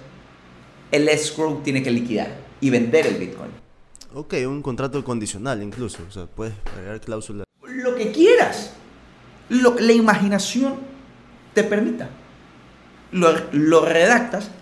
[0.92, 3.50] el escrow tiene que liquidar y vender el Bitcoin.
[4.14, 6.05] Ok, un contrato condicional incluso.
[6.09, 7.46] O sea, puedes agregar cláusulas.
[7.66, 8.74] Lo que quieras.
[9.48, 10.74] Lo la imaginación
[11.53, 12.11] te permita.
[13.11, 14.53] Lo, lo redactas.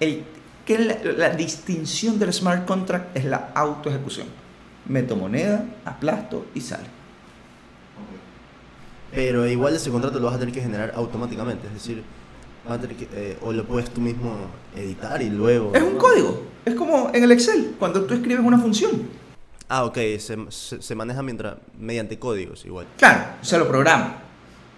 [0.00, 0.24] El,
[0.64, 4.28] que la, la distinción del smart contract es la autoejecución.
[4.86, 7.01] Meto moneda, aplasto y sale.
[9.14, 11.66] Pero igual ese contrato lo vas a tener que generar automáticamente.
[11.66, 12.02] Es decir,
[12.66, 14.36] vas a tener que, eh, o lo puedes tú mismo
[14.74, 15.72] editar y luego...
[15.74, 16.42] Es un código.
[16.64, 19.08] Es como en el Excel, cuando tú escribes una función.
[19.68, 19.98] Ah, ok.
[20.18, 22.86] Se, se, se maneja mientras, mediante códigos igual.
[22.96, 24.22] Claro, se lo programa.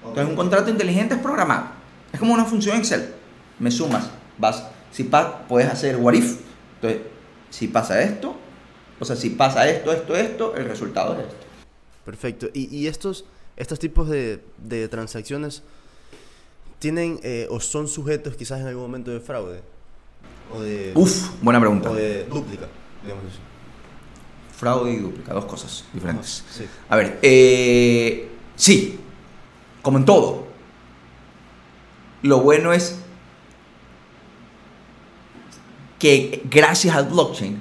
[0.01, 1.67] Entonces un contrato inteligente es programado.
[2.13, 3.09] Es como una función Excel.
[3.59, 6.41] Me sumas, vas, si pa puedes hacer what if.
[6.77, 7.03] Entonces,
[7.51, 8.37] si pasa esto,
[8.99, 11.47] o sea, si pasa esto, esto, esto, el resultado es esto.
[12.05, 12.49] Perfecto.
[12.53, 13.25] Y, y estos,
[13.57, 15.63] estos tipos de, de transacciones
[16.79, 19.63] tienen eh, o son sujetos quizás en algún momento de fraude.
[20.53, 21.91] O de, Uf, buena pregunta.
[21.91, 22.67] o de dúplica,
[23.03, 23.39] digamos así.
[24.57, 26.45] Fraude y dúplica, dos cosas diferentes.
[26.51, 26.65] Sí.
[26.89, 28.99] A ver, eh, sí,
[29.83, 30.47] como en todo.
[32.23, 32.99] Lo bueno es
[35.99, 37.61] que gracias al blockchain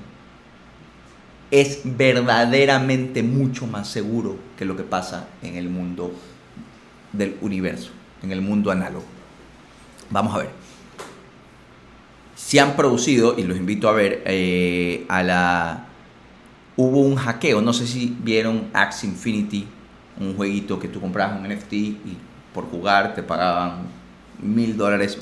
[1.53, 6.11] es verdaderamente mucho más seguro que lo que pasa en el mundo
[7.11, 7.91] del universo,
[8.23, 9.05] en el mundo análogo.
[10.09, 10.49] Vamos a ver.
[12.35, 15.85] Se han producido, y los invito a ver, eh, a la...
[16.75, 19.67] Hubo un hackeo, no sé si vieron Axe Infinity,
[20.19, 22.17] un jueguito que tú comprabas un NFT y
[22.51, 23.83] por jugar te pagaban
[24.41, 25.19] mil dólares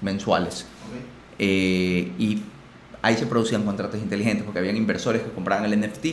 [0.00, 0.64] mensuales.
[1.38, 2.40] Eh, y
[3.06, 6.06] ahí se producían contratos inteligentes porque habían inversores que compraban el NFT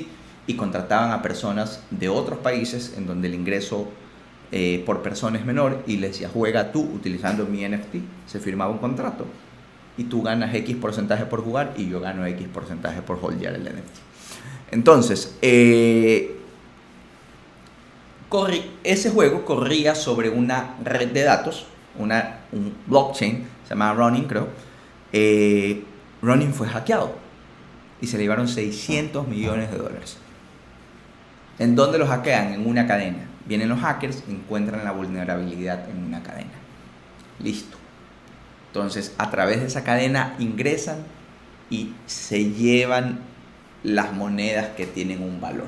[0.46, 3.88] y contrataban a personas de otros países en donde el ingreso
[4.52, 7.96] eh, por persona es menor y le decía juega tú utilizando mi NFT,
[8.28, 9.26] se firmaba un contrato
[9.98, 13.64] y tú ganas X porcentaje por jugar y yo gano X porcentaje por holdear el
[13.64, 14.72] NFT.
[14.72, 16.38] Entonces, eh,
[18.84, 21.66] ese juego corría sobre una red de datos,
[21.98, 24.48] una, un blockchain, se llama Ronin creo.
[25.12, 25.84] Eh,
[26.24, 27.14] Ronin fue hackeado
[28.00, 30.18] y se le llevaron 600 millones de dólares.
[31.60, 32.54] ¿En dónde los hackean?
[32.54, 33.28] En una cadena.
[33.46, 36.54] Vienen los hackers, encuentran la vulnerabilidad en una cadena.
[37.40, 37.78] Listo.
[38.68, 41.00] Entonces, a través de esa cadena ingresan
[41.70, 43.20] y se llevan
[43.84, 45.68] las monedas que tienen un valor.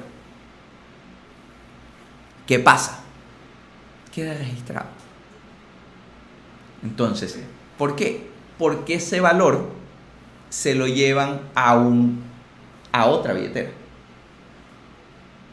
[2.48, 3.02] ¿Qué pasa?
[4.14, 4.88] Queda registrado.
[6.82, 7.40] Entonces,
[7.78, 8.30] ¿por qué?
[8.58, 9.85] Porque ese valor
[10.56, 12.24] se lo llevan a un
[12.94, 13.72] a otra billetera.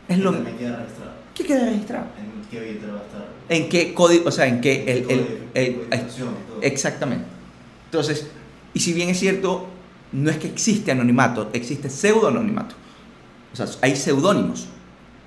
[0.09, 1.13] Es lo Me queda registrado.
[1.35, 2.07] ¿Qué queda registrado?
[2.19, 3.27] ¿En qué billetera va a estar?
[3.49, 4.29] ¿En qué código?
[4.29, 5.81] O sea, en qué el, el- el-
[6.61, 7.25] exactamente.
[7.87, 8.29] Entonces,
[8.75, 9.67] y si bien es cierto,
[10.13, 12.77] no es que existe anonimato, existe pseudoanonimato.
[13.53, 14.69] O sea, hay seudónimos.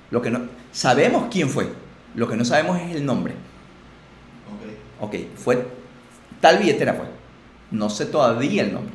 [0.09, 0.39] Lo que no
[0.71, 1.67] sabemos quién fue,
[2.15, 3.33] lo que no sabemos es el nombre.
[5.01, 5.09] Ok.
[5.09, 5.67] Ok, fue
[6.39, 7.07] tal billetera fue.
[7.71, 8.93] No sé todavía el nombre.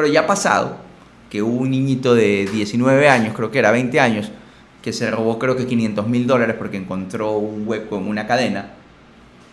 [0.00, 0.76] Pero ya ha pasado
[1.28, 4.30] que hubo un niñito de 19 años, creo que era 20 años,
[4.80, 8.70] que se robó creo que 500 mil dólares porque encontró un hueco en una cadena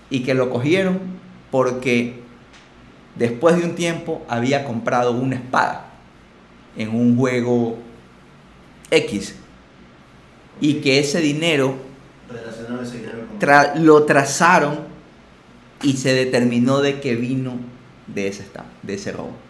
[0.09, 0.99] y que lo cogieron
[1.51, 2.21] porque
[3.15, 5.87] después de un tiempo había comprado una espada
[6.77, 7.77] en un juego
[8.89, 9.35] X
[10.61, 11.75] y que ese dinero
[12.29, 13.37] Relacionar ese dinero con...
[13.37, 14.79] tra- lo trazaron
[15.83, 17.57] y se determinó de que vino
[18.07, 18.45] de ese
[18.83, 19.46] de ese robo.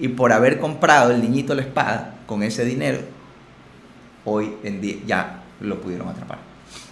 [0.00, 2.98] Y por haber comprado el niñito la espada con ese dinero,
[4.24, 6.38] hoy en día ya lo pudieron atrapar.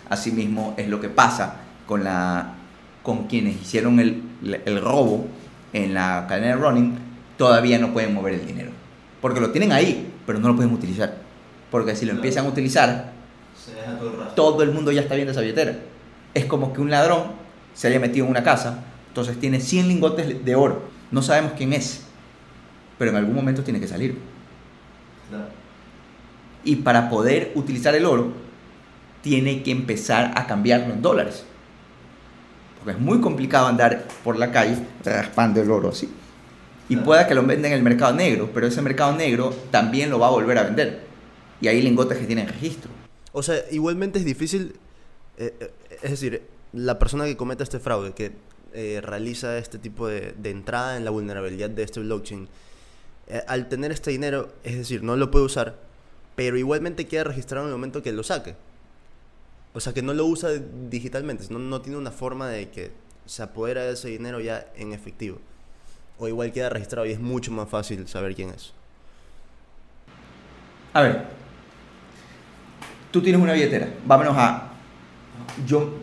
[0.09, 2.55] Asimismo es lo que pasa con la
[3.03, 4.23] con quienes hicieron el,
[4.65, 5.27] el robo
[5.73, 6.95] en la cadena de running,
[7.37, 8.71] todavía no pueden mover el dinero.
[9.21, 11.17] Porque lo tienen ahí, pero no lo pueden utilizar.
[11.71, 12.19] Porque si lo Claro.
[12.19, 13.13] empiezan a utilizar,
[13.57, 15.79] Se deja todo el todo el mundo ya está viendo esa billetera.
[16.35, 17.25] Es como que un ladrón
[17.75, 20.85] se haya metido en una casa, Entonces tiene 100 lingotes de oro.
[21.11, 22.05] No sabemos quién es,
[23.03, 24.17] pero en algún momento tiene que salir.
[26.63, 28.33] Y para poder utilizar el oro,
[29.23, 31.43] tiene que empezar a cambiarlo en dólares.
[32.79, 36.09] Porque es muy complicado andar por la calle raspando el oro así.
[36.89, 40.21] Y pueda que lo venda en el mercado negro, pero ese mercado negro también lo
[40.21, 41.01] va a volver a vender.
[41.61, 42.89] Y hay lingotes que tienen registro.
[43.33, 44.77] O sea, igualmente es difícil,
[45.39, 46.41] eh, eh, es decir,
[46.73, 48.31] la persona que comete este fraude, que
[48.75, 52.49] eh, realiza este tipo de, entrada en la vulnerabilidad de este blockchain,
[53.47, 55.77] al tener este dinero, es decir, no lo puede usar,
[56.37, 58.55] pero igualmente queda registrado en el momento que lo saque.
[59.75, 60.51] O sea, que no lo usa
[60.91, 62.91] digitalmente, no, no tiene una forma de que
[63.27, 65.39] se apodera de ese dinero ya en efectivo.
[66.19, 68.73] O igual queda registrado y es mucho más fácil saber quién es.
[70.93, 71.25] A ver,
[73.11, 74.73] tú tienes una billetera, vámonos a...
[75.67, 75.95] Yo,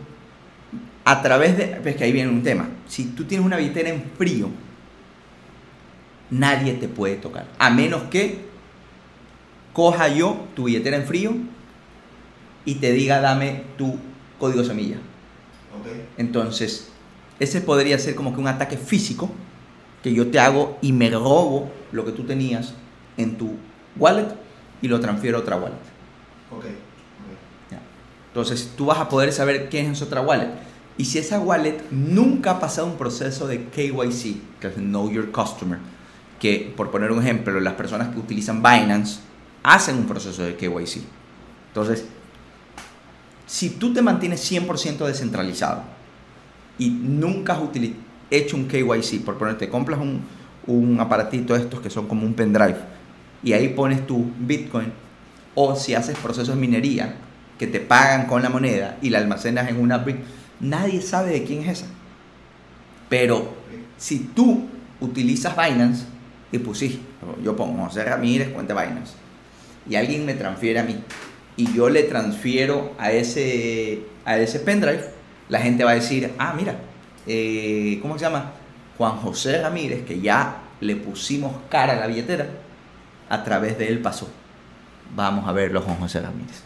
[1.04, 1.80] a través de...
[1.84, 2.68] Es que ahí viene un tema.
[2.88, 4.50] Si tú tienes una billetera en frío,
[6.30, 7.46] nadie te puede tocar.
[7.58, 8.38] A menos que
[9.72, 11.34] coja yo tu billetera en frío
[12.64, 13.98] y te diga dame tu
[14.38, 14.96] código semilla.
[16.16, 16.88] Entonces,
[17.38, 19.30] ese podría ser como que un ataque físico
[20.02, 22.74] que yo te hago y me robo lo que tú tenías
[23.16, 23.56] en tu
[23.96, 24.28] wallet
[24.82, 25.76] y lo transfiero a otra wallet.
[28.28, 30.50] Entonces, tú vas a poder saber quién es esa otra wallet.
[30.96, 35.32] Y si esa wallet nunca ha pasado un proceso de KYC, que es Know Your
[35.32, 35.78] Customer,
[36.40, 39.20] que por poner un ejemplo, las personas que utilizan Binance
[39.62, 41.02] hacen un proceso de KYC.
[41.68, 42.06] Entonces,
[43.46, 45.82] si tú te mantienes 100% descentralizado
[46.78, 47.60] y nunca has
[48.30, 50.22] hecho un KYC, por ponerte, compras un,
[50.66, 52.78] un aparatito de estos que son como un pendrive
[53.42, 54.92] y ahí pones tu Bitcoin,
[55.54, 57.16] o si haces procesos de minería
[57.58, 60.18] que te pagan con la moneda y la almacenas en una brick,
[60.60, 61.86] nadie sabe de quién es esa.
[63.10, 63.52] Pero
[63.98, 64.68] si tú
[65.00, 66.04] utilizas Binance,
[66.52, 67.00] y pues sí,
[67.42, 69.14] yo pongo José Ramírez, cuenta Binance,
[69.88, 70.96] y alguien me transfiere a mí,
[71.56, 75.04] y yo le transfiero a ese, a ese pendrive,
[75.48, 76.76] la gente va a decir, ah, mira,
[77.26, 78.52] eh, ¿cómo se llama?
[78.96, 82.46] Juan José Ramírez, que ya le pusimos cara a la billetera,
[83.28, 84.28] a través de él pasó.
[85.14, 86.62] Vamos a verlo, Juan José Ramírez.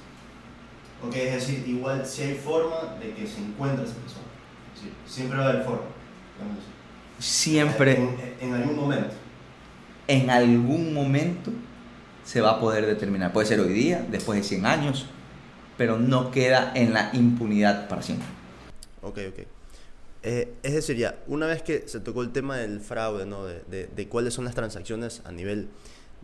[1.07, 4.25] Ok, es decir, igual si hay forma de que se encuentre esa persona.
[5.07, 5.83] siempre va a haber forma.
[7.19, 7.97] Siempre.
[7.97, 9.15] En, en algún momento.
[10.07, 11.51] En algún momento
[12.25, 13.33] se va a poder determinar.
[13.33, 15.07] Puede ser hoy día, después de 100 años,
[15.77, 18.27] pero no queda en la impunidad para siempre.
[19.03, 19.47] Ok, ok.
[20.23, 23.45] Eh, es decir, ya, una vez que se tocó el tema del fraude, ¿no?
[23.45, 25.69] de, cuáles son las transacciones a nivel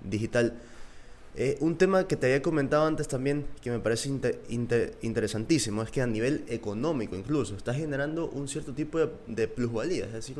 [0.03, 0.55] digital,
[1.37, 4.11] eh, un tema que te había comentado antes también, que me parece
[5.03, 10.07] interesantísimo, es que a nivel económico incluso, está generando un cierto tipo de, de plusvalía,
[10.07, 10.37] es decir,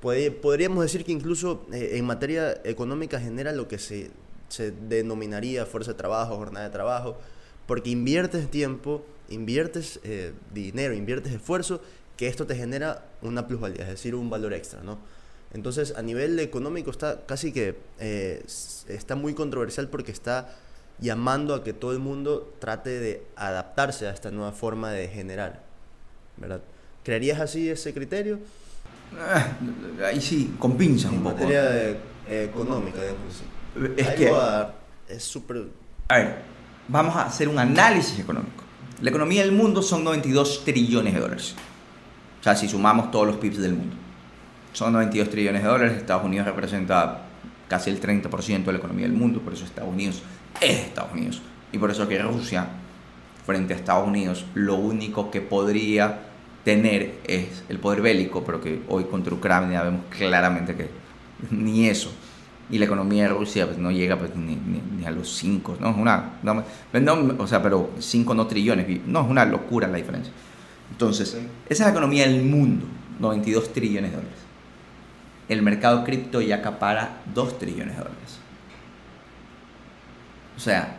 [0.00, 4.10] podríamos decir que incluso eh, en materia económica genera lo que se
[4.48, 7.18] se denominaría fuerza de trabajo, jornada de trabajo,
[7.66, 11.80] porque inviertes tiempo, inviertes eh, dinero, inviertes esfuerzo,
[12.16, 14.98] que esto te genera una plusvalía, es decir, un valor extra, ¿no?
[15.52, 18.44] Entonces, a nivel económico está casi que eh,
[18.88, 20.56] está muy controversial porque está
[20.98, 25.62] llamando a que todo el mundo trate de adaptarse a esta nueva forma de generar,
[26.36, 26.60] ¿verdad?
[27.04, 28.40] ¿Creerías así ese criterio?
[29.16, 29.46] Ah,
[30.06, 31.08] ahí sí, con un poco.
[31.08, 31.96] En materia
[32.28, 33.42] económica, digamos
[33.96, 34.32] es que...
[35.08, 35.64] es súper...
[36.08, 36.42] A ver,
[36.88, 38.64] vamos a hacer un análisis económico.
[39.00, 41.54] La economía del mundo son 92 trillones de dólares.
[42.40, 43.96] O sea, si sumamos todos los PIBs del mundo.
[44.72, 45.96] Son 92 trillones de dólares.
[45.96, 47.22] Estados Unidos representa
[47.68, 49.40] casi el 30% de la economía del mundo.
[49.40, 50.22] Por eso Estados Unidos
[50.60, 51.42] es Estados Unidos.
[51.72, 52.66] Y por eso que Rusia,
[53.46, 56.27] frente a Estados Unidos, lo único que podría
[56.68, 60.90] tener es el poder bélico, pero que hoy contra Ucrania vemos claramente que
[61.50, 62.12] ni eso
[62.68, 65.88] y la economía de Rusia pues, no llega pues, ni, ni, a los 5, ¿no?
[65.88, 66.62] Es una, no,
[67.38, 70.30] o sea, pero 5 no trillones, no, es una locura la diferencia.
[70.90, 72.84] Entonces, esa es la economía del mundo,
[73.18, 74.38] 92 trillones de dólares.
[75.48, 78.38] El mercado cripto ya acapara 2 trillones de dólares.
[80.54, 80.98] O sea,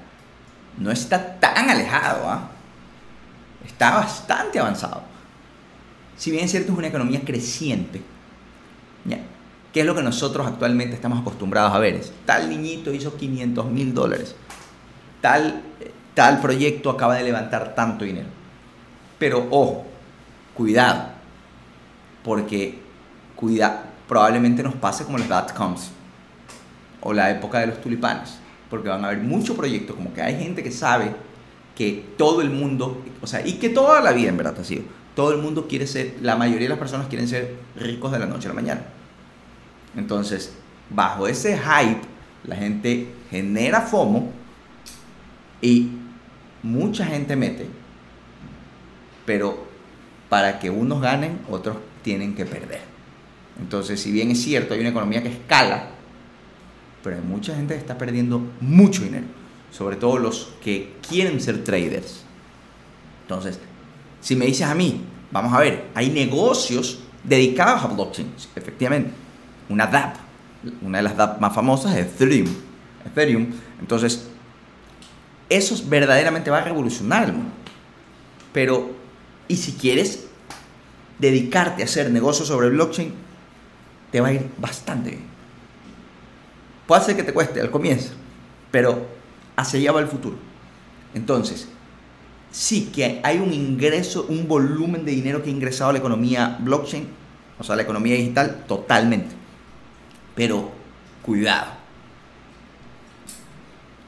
[0.80, 2.50] no está tan alejado, ¿ah?
[3.64, 5.09] Está bastante avanzado.
[6.20, 8.02] Si bien es cierto, es una economía creciente.
[9.06, 9.20] ¿ya?
[9.74, 11.96] ¿Qué es lo que nosotros actualmente estamos acostumbrados a ver?
[11.96, 14.36] Es, tal niñito hizo 500 mil dólares.
[15.22, 15.62] Tal,
[16.14, 18.28] tal proyecto acaba de levantar tanto dinero.
[19.18, 19.86] Pero ojo,
[20.54, 21.12] cuidado.
[22.22, 22.80] Porque
[23.38, 25.92] cuida, probablemente nos pase como los dot-coms
[27.00, 28.40] o la época de los tulipanes.
[28.70, 31.16] Porque van a haber muchos proyectos, como que hay gente que sabe
[31.78, 34.84] que todo el mundo, o sea, y que toda la vida en verdad ha sido,
[35.20, 38.26] todo el mundo quiere ser, la mayoría de las personas quieren ser ricos de la
[38.26, 38.86] noche a la mañana.
[39.98, 40.54] Entonces,
[40.90, 42.00] bajo ese hype,
[42.46, 44.32] la gente genera FOMO
[45.62, 45.90] y
[46.64, 47.68] mucha gente mete,
[49.26, 49.68] pero
[50.30, 52.80] para que unos ganen, otros tienen que perder.
[53.60, 55.90] Entonces, si bien es cierto, hay una economía que escala,
[57.04, 59.26] pero hay mucha gente que está perdiendo mucho dinero,
[59.70, 62.24] sobre todo los que quieren ser traders.
[63.24, 63.60] Entonces,
[64.22, 65.02] si me dices a mí,
[65.32, 69.12] vamos a ver, hay negocios dedicados a blockchain, efectivamente.
[69.70, 70.16] Una DApp,
[70.82, 72.48] una de las DApp más famosas es Ethereum.
[73.06, 73.48] Ethereum.
[73.80, 74.28] Entonces,
[75.50, 77.52] eso verdaderamente va a revolucionar el mundo.
[78.52, 78.92] Pero,
[79.48, 80.26] ¿y si quieres
[81.18, 83.14] dedicarte a hacer negocios sobre blockchain?
[84.12, 85.24] Te va a ir bastante bien.
[86.88, 88.10] Puede ser que te cueste al comienzo,
[88.72, 89.06] pero
[89.56, 90.36] hacia allá va el futuro.
[91.14, 91.68] Entonces,
[92.52, 96.58] sí que hay un ingreso, un volumen de dinero que ha ingresado a la economía
[96.62, 97.08] blockchain,
[97.60, 99.36] o sea, la economía digital, totalmente.
[100.36, 100.72] Pero
[101.22, 101.74] cuidado.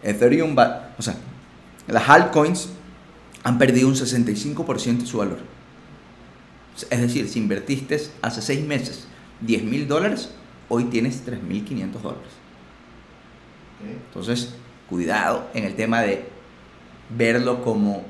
[0.03, 1.15] Ethereum va, o sea,
[1.87, 2.69] las altcoins
[3.43, 5.39] han perdido un 65% de su valor.
[6.89, 9.07] Es decir, si invertiste hace seis meses
[9.41, 10.29] 10 mil dólares,
[10.69, 12.31] hoy tienes 3.500 dólares.
[14.07, 14.53] Entonces,
[14.89, 16.25] cuidado en el tema de
[17.09, 18.05] verlo como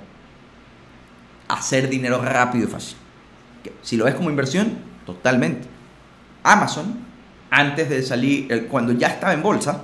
[1.52, 2.97] hacer dinero rápido y fácil.
[3.82, 5.68] Si lo ves como inversión, totalmente.
[6.43, 6.95] Amazon,
[7.49, 9.84] antes de salir, eh, cuando ya estaba en bolsa,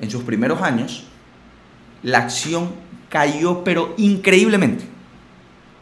[0.00, 1.04] en sus primeros años,
[2.02, 2.72] la acción
[3.08, 4.84] cayó pero increíblemente.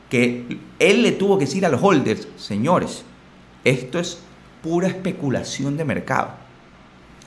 [0.08, 3.04] Que él le tuvo que decir a los holders, señores,
[3.64, 4.20] esto es
[4.62, 6.30] pura especulación de mercado.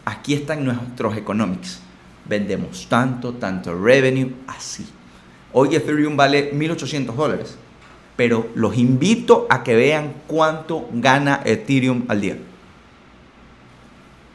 [0.05, 1.79] Aquí están nuestros economics.
[2.25, 4.87] Vendemos tanto, tanto revenue, así.
[5.53, 7.57] Hoy Ethereum vale 1.800 dólares
[8.21, 12.37] pero los invito a que vean cuánto gana Ethereum al día.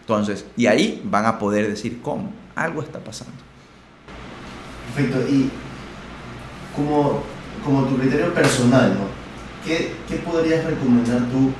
[0.00, 3.34] Entonces, y ahí van a poder decir cómo, algo está pasando.
[4.92, 5.52] Perfecto, y
[6.74, 7.22] como,
[7.64, 8.96] como tu criterio personal.
[9.64, 11.52] ¿Qué, ¿qué, podrías recomendar tú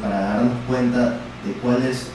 [0.00, 2.06] para darnos cuenta de cuáles,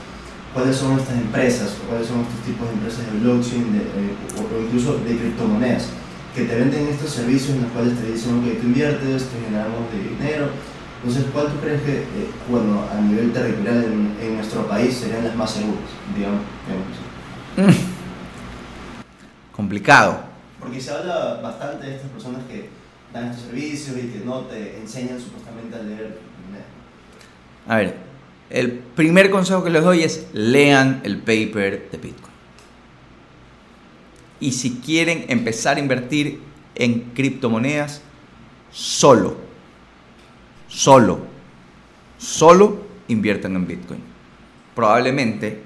[0.54, 4.62] cuáles son estas empresas, o cuáles son estos tipos de empresas de blockchain eh, o
[4.62, 5.88] incluso de criptomonedas?
[6.34, 9.92] Que te venden estos servicios en los cuales te dicen, que tú inviertes, te generamos
[9.92, 10.48] de dinero.
[11.02, 13.84] Entonces, ¿cuál tú crees que, eh, bueno, a nivel territorial
[14.20, 16.42] en, nuestro país serían las más seguras, digamos?
[17.56, 17.90] Mm.
[19.56, 20.20] Complicado.
[20.60, 22.68] Porque se habla bastante de estas personas que
[23.12, 26.18] dan estos servicios y que no te enseñan supuestamente a leer.
[27.66, 27.96] A ver,
[28.50, 32.29] el primer consejo que les doy es lean el paper de Bitcoin
[34.40, 36.40] y si quieren empezar a invertir
[36.74, 38.00] en criptomonedas,
[38.72, 39.36] solo,
[40.66, 41.20] solo,
[42.18, 44.00] solo inviertan en Bitcoin.
[44.74, 45.62] Probablemente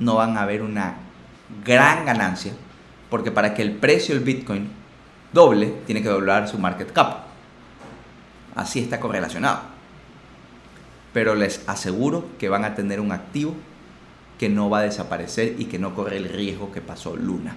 [0.00, 0.96] no van a ver una
[1.64, 2.52] gran ganancia,
[3.08, 4.68] porque para que el precio del Bitcoin
[5.32, 7.26] doble, tiene que doblar su market cap.
[8.54, 9.60] Así está correlacionado.
[11.12, 13.54] Pero les aseguro que van a tener un activo
[14.38, 17.54] que no va a desaparecer y que no corre el riesgo que pasó Luna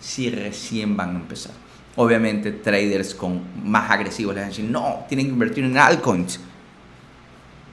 [0.00, 1.52] si recién van a empezar.
[1.96, 6.40] Obviamente traders con más agresivos les van a decir, no, tienen que invertir en altcoins.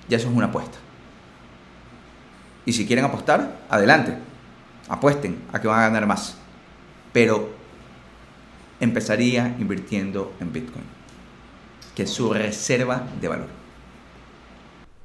[0.08, 0.78] Ya eso es una apuesta.
[2.66, 4.18] Y si quieren apostar, adelante.
[4.90, 6.36] Apuesten a que van a ganar más.
[7.14, 7.50] Pero
[8.80, 10.84] empezaría invirtiendo en Bitcoin,
[11.96, 13.48] que es su reserva de valor.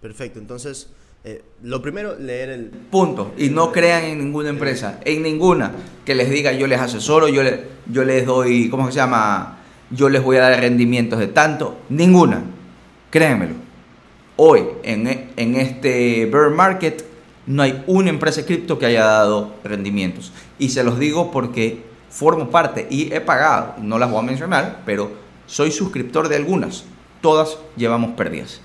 [0.00, 0.88] Perfecto, entonces
[1.22, 2.64] eh, lo primero, leer el...
[2.64, 3.32] Punto.
[3.36, 5.72] Y no crean en ninguna empresa, en ninguna,
[6.04, 9.58] que les diga yo les asesoro, yo, le, yo les doy, ¿cómo se llama?
[9.90, 11.78] Yo les voy a dar rendimientos de tanto.
[11.90, 12.42] Ninguna.
[13.10, 13.54] Créanmelo.
[14.36, 17.04] Hoy, en, en este bear market,
[17.46, 20.32] no hay una empresa cripto que haya dado rendimientos.
[20.58, 24.82] Y se los digo porque formo parte y he pagado, no las voy a mencionar,
[24.86, 25.10] pero
[25.46, 26.84] soy suscriptor de algunas.
[27.20, 28.60] Todas llevamos pérdidas.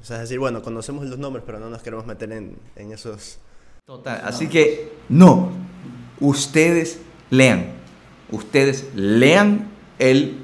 [0.00, 2.92] O sea, es decir, bueno, conocemos los nombres, pero no nos queremos meter en, en
[2.92, 3.38] esos...
[3.84, 5.50] Total, así que no,
[6.20, 7.72] ustedes lean,
[8.30, 10.38] ustedes lean el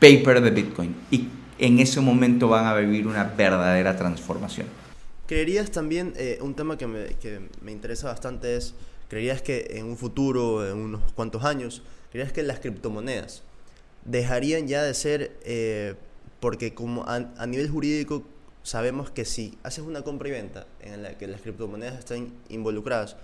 [0.00, 0.96] paper de Bitcoin.
[1.10, 4.66] Y en ese momento van a vivir una verdadera transformación.
[5.26, 8.74] ¿Creerías también, eh, un tema que me, que me, interesa bastante es,
[9.08, 13.42] ¿creerías que en un futuro, en unos cuantos años, ¿creerías que las criptomonedas
[14.04, 15.94] dejarían ya de ser, eh,
[16.38, 18.22] porque como a, a, nivel jurídico
[18.66, 23.14] sabemos que si haces una compra y venta en la que las criptomonedas están involucradas,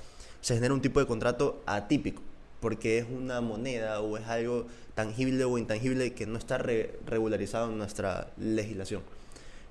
[0.40, 2.22] se genera un tipo de contrato atípico.
[2.60, 7.76] porque es una moneda o es algo tangible o intangible que no está regularizado en
[7.76, 9.02] nuestra legislación.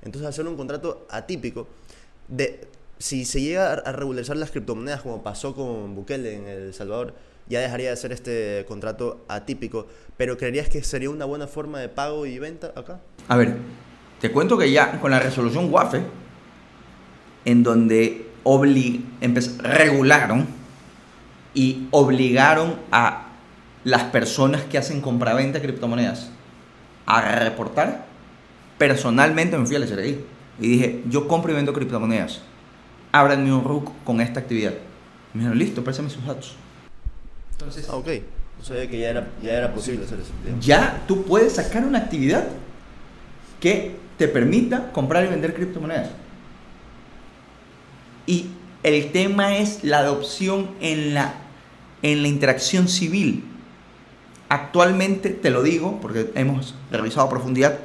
[0.02, 1.70] Entonces, hacer un contrato atípico,
[2.28, 2.68] de,
[2.98, 7.14] si se llega a regularizar las criptomonedas como pasó con Bukele en El Salvador,
[7.48, 11.88] ya dejaría de ser este contrato atípico, pero ¿creerías que sería una buena forma de
[11.88, 13.00] pago y venta acá?
[13.30, 13.56] A ver,
[14.22, 16.04] te cuento que ya con la resolución WAFE,
[17.44, 18.28] en donde
[19.64, 20.48] regularon
[21.56, 23.30] y obligaron a
[23.84, 26.30] las personas que hacen compraventa de criptomonedas
[27.08, 28.06] a reportar,
[28.78, 30.24] personalmente me fui al SRI
[30.60, 32.42] y dije, yo compro y vendo criptomonedas,
[33.12, 34.74] ábranme un RUC con esta actividad.
[35.34, 36.56] Me dijeron, listo, préstame sus datos.
[37.54, 38.08] Entonces, ah, ok.
[38.60, 40.30] No sabía que ya era, ya era posible hacer eso.
[40.60, 42.48] Ya tú puedes sacar una actividad
[43.60, 46.12] que te permita comprar y vender criptomonedas.
[48.28, 48.52] Y
[48.84, 51.34] el tema es la adopción en la,
[52.04, 53.44] en la interacción civil.
[54.48, 57.80] Actualmente, te lo digo, porque hemos revisado a profundidad,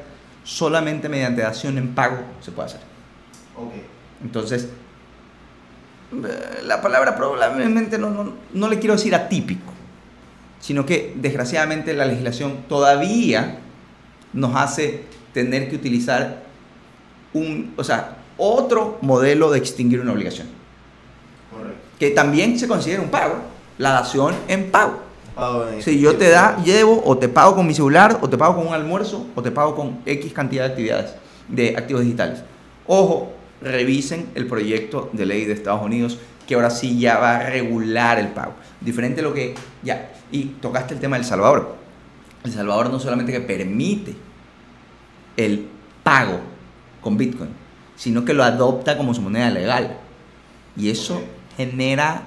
[0.44, 2.80] solamente mediante dación en pago se puede hacer.
[3.56, 3.86] Okay.
[4.22, 4.68] Entonces,
[6.66, 9.72] la palabra probablemente no, no, no le quiero decir atípico,
[10.60, 13.60] sino que desgraciadamente la legislación todavía
[14.34, 16.44] nos hace tener que utilizar
[17.34, 20.46] un, o sea, otro modelo de extinguir una obligación.
[21.50, 21.78] Correcto.
[21.98, 23.34] Que también se considera un pago,
[23.76, 25.00] la dación en pago.
[25.80, 28.68] si yo te da, llevo o te pago con mi celular, o te pago con
[28.68, 31.14] un almuerzo, o te pago con X cantidad de actividades,
[31.48, 32.40] de activos digitales.
[32.86, 37.50] Ojo, revisen el proyecto de ley de Estados Unidos que ahora sí ya va a
[37.50, 38.54] regular el pago.
[38.80, 41.74] Diferente a lo que ya, y tocaste el tema del Salvador.
[42.42, 44.14] El Salvador no solamente que permite
[45.36, 45.68] el
[46.02, 46.40] pago
[47.00, 47.50] con Bitcoin,
[47.96, 49.98] sino que lo adopta como su moneda legal.
[50.76, 51.22] Y eso
[51.56, 52.22] genera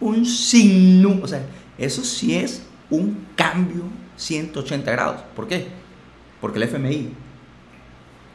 [0.00, 1.42] un sinnúmero, o sea,
[1.78, 3.84] eso sí es un cambio
[4.16, 5.22] 180 grados.
[5.34, 5.68] ¿Por qué?
[6.40, 7.10] Porque el FMI,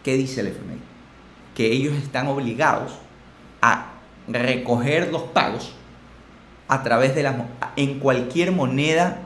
[0.03, 0.79] ¿qué dice el FMI?
[1.55, 2.93] Que ellos están obligados
[3.61, 3.93] a
[4.27, 5.73] recoger los pagos
[6.67, 9.21] a través de la en cualquier moneda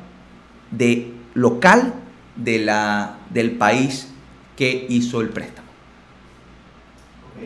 [0.71, 1.93] de local
[2.35, 4.08] de la, del país
[4.59, 5.69] que hizo el préstamo.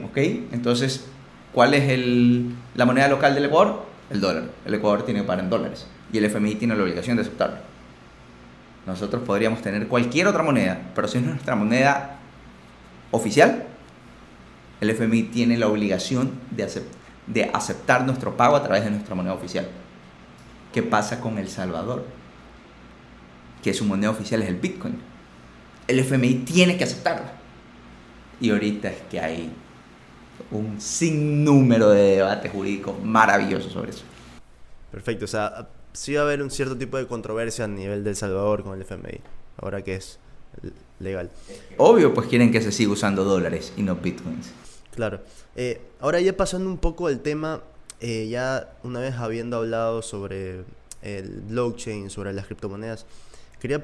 [0.03, 0.17] ¿Ok?
[0.51, 1.05] Entonces,
[1.53, 3.85] ¿cuál es el, la moneda local del Ecuador?
[4.09, 4.45] El dólar.
[4.65, 7.57] El Ecuador tiene que pagar en dólares y el FMI tiene la obligación de aceptarlo.
[8.87, 12.17] Nosotros podríamos tener cualquier otra moneda, pero si es nuestra moneda
[13.11, 13.67] oficial,
[14.81, 16.67] el FMI tiene la obligación de,
[17.27, 19.67] de aceptar nuestro pago a través de nuestra moneda oficial.
[20.73, 22.07] ¿Qué pasa con El Salvador?
[23.61, 25.12] Que su moneda oficial es el Bitcoin.
[25.87, 27.33] El FMI tiene que aceptarla.
[28.39, 29.51] Y ahorita es que hay
[30.51, 34.03] un sinnúmero de debates jurídicos maravillosos sobre eso.
[34.91, 38.11] Perfecto, o sea, sí va a haber un cierto tipo de controversia a nivel de
[38.11, 39.21] El Salvador con el FMI,
[39.57, 40.19] ahora que es
[40.99, 41.31] legal.
[41.77, 44.51] Obvio, pues quieren que se siga usando dólares y no bitcoins.
[44.93, 45.21] Claro.
[45.55, 47.61] Eh, ahora ya pasando un poco al tema,
[47.99, 50.63] eh, ya una vez habiendo hablado sobre
[51.01, 53.05] el blockchain, sobre las criptomonedas,
[53.63, 53.81] quería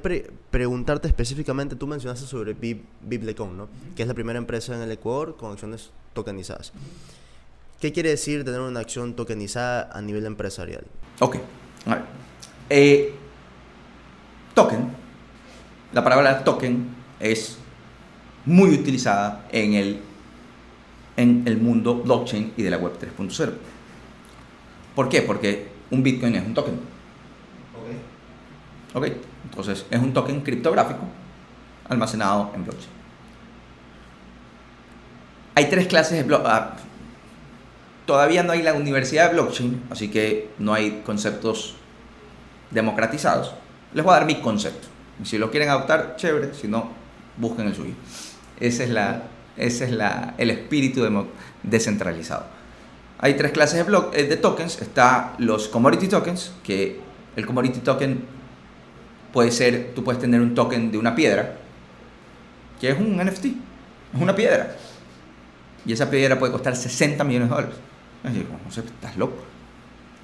[0.51, 3.69] preguntarte específicamente, tú mencionaste sobre Biblecon, ¿no?
[3.95, 6.73] que es la primera empresa en el Ecuador con acciones tokenizadas.
[7.79, 10.83] ¿Qué quiere decir tener una acción tokenizada a nivel empresarial?
[11.21, 11.37] Ok,
[11.85, 12.03] a ver.
[12.69, 13.13] Eh,
[14.53, 14.91] token,
[15.93, 16.89] la palabra token
[17.21, 17.57] es
[18.43, 20.01] muy utilizada en el,
[21.15, 23.53] en el mundo blockchain y de la web 3.0.
[24.93, 25.21] ¿Por qué?
[25.21, 26.73] Porque un Bitcoin es un token.
[28.93, 28.95] Ok.
[28.97, 29.07] Ok,
[29.43, 31.01] entonces es un token criptográfico
[31.87, 32.99] almacenado en blockchain.
[35.55, 36.51] Hay tres clases de blockchain.
[36.51, 36.75] Ah,
[38.05, 41.75] todavía no hay la universidad de blockchain, así que no hay conceptos
[42.71, 43.53] democratizados.
[43.93, 44.87] Les voy a dar mi concepto.
[45.23, 46.89] Si lo quieren adoptar, chévere, si no,
[47.37, 47.93] busquen el suyo.
[48.59, 49.23] Ese es, la,
[49.57, 51.07] ese es la, el espíritu
[51.63, 52.45] descentralizado.
[53.17, 54.81] Hay tres clases de, eh, de tokens.
[54.81, 57.01] Está los commodity tokens, que
[57.35, 58.23] el commodity token
[59.33, 61.57] puede ser, tú puedes tener un token de una piedra,
[62.79, 64.75] que es un NFT, es una piedra
[65.85, 67.75] y esa piedra puede costar 60 millones de dólares.
[68.23, 69.37] no sé, estás loco.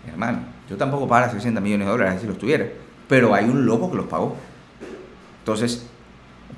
[0.07, 0.39] Hermano,
[0.69, 2.67] yo tampoco pagara 60 millones de dólares si los tuviera,
[3.07, 4.35] pero hay un loco que los pagó.
[5.39, 5.87] Entonces,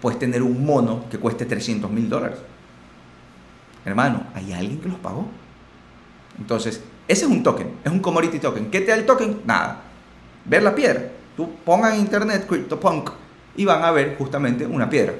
[0.01, 2.37] puedes tener un mono que cueste 300 mil dólares.
[3.85, 5.27] Hermano, hay alguien que los pagó.
[6.37, 8.69] Entonces, ese es un token, es un commodity token.
[8.69, 9.41] ¿Qué te da el token?
[9.45, 9.83] Nada.
[10.43, 11.03] Ver la piedra.
[11.38, 13.11] Tú pongan en internet CryptoPunk
[13.55, 15.13] y van a ver justamente una piedra.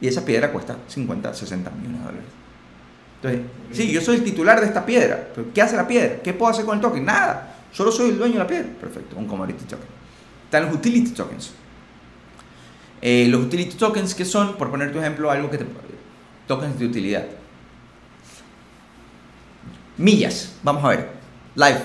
[0.00, 2.28] Y esa piedra cuesta 50, 60 millones de dólares.
[3.16, 3.40] Entonces,
[3.72, 5.28] sí, yo soy el titular de esta piedra.
[5.34, 6.22] ¿Pero ¿Qué hace la piedra?
[6.22, 7.04] ¿Qué puedo hacer con el token?
[7.04, 7.56] Nada.
[7.72, 8.68] Solo soy el dueño de la piedra.
[8.80, 9.86] Perfecto, un commodity token.
[10.44, 11.52] Están los utility tokens.
[13.02, 15.66] Eh, los utility tokens que son, por poner tu ejemplo, algo que te...
[16.46, 17.26] Tokens de utilidad.
[19.98, 21.10] Millas, vamos a ver.
[21.54, 21.82] Life,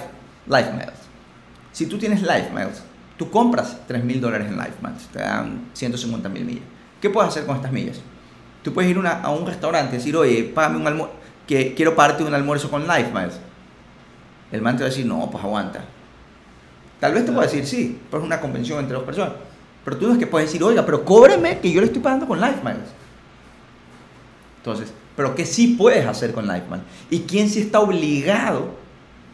[0.47, 1.03] Life Miles.
[1.73, 2.83] Si tú tienes Life Miles,
[3.17, 6.63] tú compras 3 mil dólares en Life Miles, te dan 150 mil millas.
[7.01, 7.99] ¿Qué puedes hacer con estas millas?
[8.63, 11.13] Tú puedes ir a un restaurante y decir, oye, págame un almuerzo,
[11.47, 13.39] que quiero pagarte un almuerzo con Life Miles.
[14.51, 15.83] El man te va a decir, no, pues aguanta.
[16.99, 19.33] Tal vez te pueda decir, sí, pero es una convención entre dos personas.
[19.83, 22.27] Pero tú no es que puedes decir, oiga, pero cóbreme que yo le estoy pagando
[22.27, 22.89] con Life Miles.
[24.59, 26.85] Entonces, pero ¿qué sí puedes hacer con Life Miles?
[27.09, 28.75] ¿Y quién sí está obligado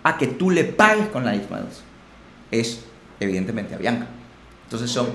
[0.04, 1.84] a que tú le pagues con Life Miles?
[2.50, 2.86] Es,
[3.20, 4.08] evidentemente, a Bianca.
[4.64, 5.08] Entonces son,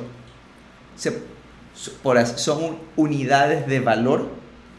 [2.36, 4.30] son unidades de valor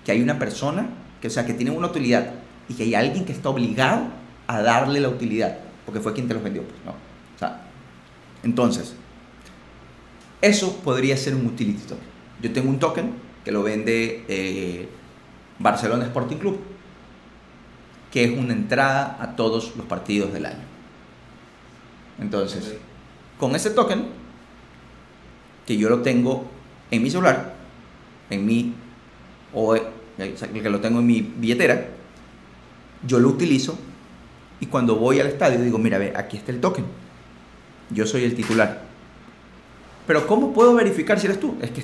[0.03, 0.89] que hay una persona,
[1.21, 2.33] que, o sea, que tiene una utilidad
[2.69, 4.07] y que hay alguien que está obligado
[4.47, 6.63] a darle la utilidad, porque fue quien te los vendió.
[6.63, 6.91] Pues, ¿no?
[6.91, 7.61] o sea,
[8.43, 8.95] entonces,
[10.41, 12.05] eso podría ser un utility token.
[12.41, 13.13] Yo tengo un token
[13.43, 14.87] que lo vende eh,
[15.59, 16.59] Barcelona Sporting Club,
[18.11, 20.63] que es una entrada a todos los partidos del año.
[22.19, 22.77] Entonces,
[23.39, 24.05] con ese token,
[25.65, 26.45] que yo lo tengo
[26.91, 27.55] en mi celular,
[28.29, 28.73] en mi,
[29.53, 29.75] o
[30.15, 31.87] que lo tengo en mi billetera,
[33.05, 33.77] yo lo utilizo
[34.59, 36.85] y cuando voy al estadio digo, mira, ve, aquí está el token.
[37.89, 38.81] Yo soy el titular.
[40.07, 41.57] Pero ¿cómo puedo verificar si eres tú?
[41.61, 41.83] Es que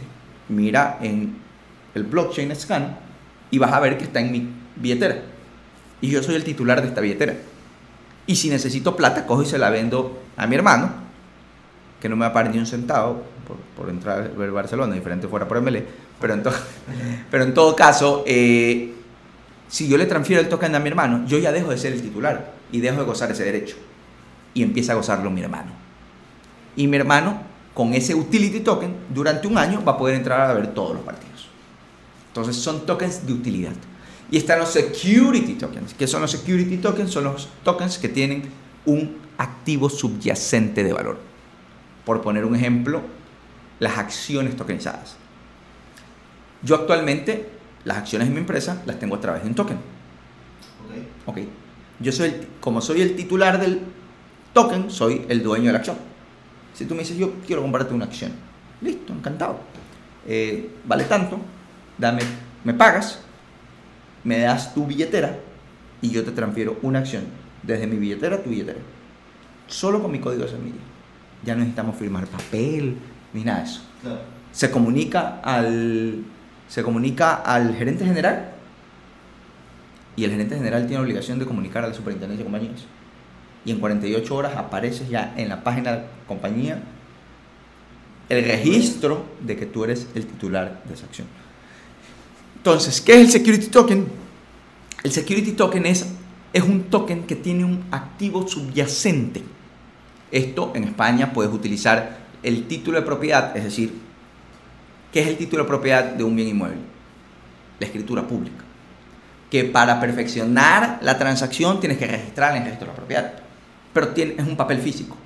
[0.49, 1.35] mira en
[1.93, 2.97] el blockchain scan
[3.49, 5.21] y vas a ver que está en mi billetera.
[5.99, 7.35] Y yo soy el titular de esta billetera.
[8.25, 10.91] Y si necesito plata, cojo y se la vendo a mi hermano,
[12.01, 13.21] que no me va a pagar ni un centavo
[13.77, 15.85] por, entrar a ver Barcelona, diferente fuera por MLE.
[16.19, 16.43] Pero en,
[17.31, 18.93] pero en todo caso, eh,
[19.67, 22.01] si yo le transfiero el token a mi hermano, yo ya dejo de ser el
[22.01, 23.75] titular y dejo de gozar ese derecho.
[24.53, 25.71] Y empieza a gozarlo mi hermano.
[26.75, 27.41] Y mi hermano,
[27.73, 31.03] con ese utility token, durante un año va a poder entrar a ver todos los
[31.03, 31.47] partidos.
[32.27, 33.73] Entonces son tokens de utilidad.
[34.31, 35.93] Y están los security tokens.
[35.93, 37.11] ¿Qué son los security tokens?
[37.11, 38.49] Son los tokens que tienen
[38.85, 41.30] un activo subyacente de valor.
[42.05, 43.01] Por poner un ejemplo,
[43.79, 45.15] las acciones tokenizadas.
[46.63, 47.49] Yo actualmente
[47.83, 49.77] las acciones de mi empresa las tengo a través de un token.
[49.77, 51.27] Ok.
[51.27, 51.49] okay.
[51.99, 53.81] Yo soy el, como soy el titular del
[54.53, 55.97] token, soy el dueño de la acción.
[56.73, 58.31] Si tú me dices, yo quiero comprarte una acción,
[58.81, 59.59] listo, encantado.
[60.27, 61.39] Eh, vale tanto,
[61.97, 62.21] dame,
[62.63, 63.19] me pagas,
[64.23, 65.39] me das tu billetera
[66.01, 67.23] y yo te transfiero una acción
[67.63, 68.79] desde mi billetera a tu billetera.
[69.67, 70.90] Solo con mi código de semilla.
[71.43, 72.97] Ya no necesitamos firmar papel
[73.33, 73.81] ni nada de eso.
[74.51, 76.23] Se comunica al
[76.67, 78.51] se comunica al gerente general
[80.15, 82.85] y el gerente general tiene obligación de comunicar a la superintendencia de compañías.
[83.65, 86.81] Y en 48 horas apareces ya en la página de compañía
[88.29, 91.27] el registro de que tú eres el titular de esa acción.
[92.55, 94.07] Entonces, ¿qué es el security token?
[95.03, 96.05] El security token es,
[96.53, 99.43] es un token que tiene un activo subyacente.
[100.31, 103.93] Esto en España puedes utilizar el título de propiedad, es decir,
[105.11, 106.77] ¿qué es el título de propiedad de un bien inmueble?
[107.79, 108.63] La escritura pública.
[109.49, 113.33] Que para perfeccionar la transacción tienes que registrar en el registro de la propiedad.
[113.93, 115.17] Pero tiene, es un papel físico.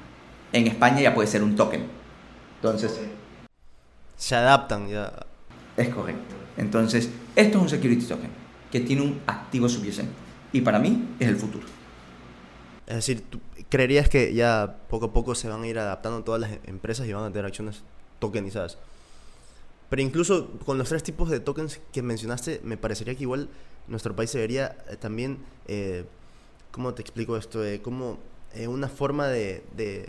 [0.51, 1.86] En España ya puede ser un token.
[2.56, 2.99] Entonces...
[4.18, 5.14] Se adaptan ya.
[5.78, 6.36] Es correcto.
[6.58, 8.30] Entonces, esto es un security token
[8.72, 10.14] que tiene un activo subyacente.
[10.51, 11.66] Y para mí es el futuro.
[12.88, 13.39] Es decir, ¿tú
[13.76, 17.12] creerías que ya poco a poco se van a ir adaptando todas las empresas y
[17.12, 17.84] van a tener acciones
[18.20, 18.78] tokenizadas?
[19.90, 23.50] Pero incluso con los tres tipos de tokens que mencionaste, me parecería que igual
[23.88, 26.06] nuestro país debería eh, también, eh,
[26.72, 27.66] ¿cómo te explico esto?
[27.66, 28.18] Eh, como
[28.54, 30.08] eh, una forma de, de,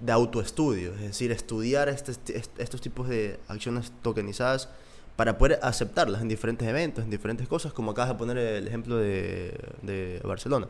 [0.00, 2.12] de, autoestudio, es decir, estudiar este,
[2.58, 4.68] estos tipos de acciones tokenizadas
[5.16, 8.98] para poder aceptarlas en diferentes eventos, en diferentes cosas, como acabas de poner el ejemplo
[8.98, 10.68] de, de Barcelona.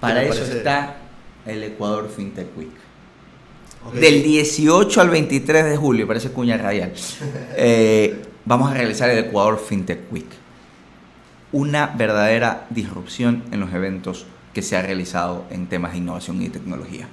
[0.00, 1.13] Para eso está
[1.46, 2.70] el Ecuador FinTech Week.
[3.92, 6.92] Del 18 al 23 de julio, parece cuña radial,
[7.56, 10.26] eh, vamos a realizar el Ecuador FinTech Week.
[11.52, 16.48] Una verdadera disrupción en los eventos que se ha realizado en temas de innovación y
[16.48, 17.08] tecnología.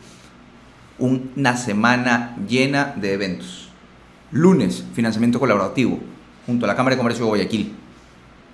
[0.98, 3.70] Una semana llena de eventos.
[4.32, 6.00] Lunes, financiamiento colaborativo,
[6.46, 7.76] junto a la Cámara de Comercio de Guayaquil.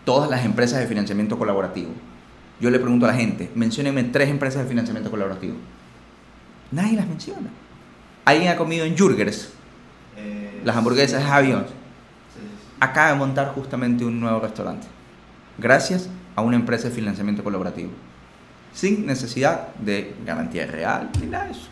[0.05, 1.91] Todas las empresas de financiamiento colaborativo.
[2.59, 5.55] Yo le pregunto a la gente, menciónenme tres empresas de financiamiento colaborativo.
[6.71, 7.49] Nadie las menciona.
[8.25, 9.53] ¿Alguien ha comido en Jurgers?
[10.17, 11.65] Eh, las hamburguesas de Avión.
[12.79, 14.87] Acaba de montar justamente un nuevo restaurante.
[15.57, 17.91] Gracias a una empresa de financiamiento colaborativo.
[18.73, 21.67] Sin necesidad de garantía real ni nada de eso.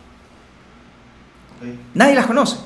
[1.94, 2.56] Nadie las conoce.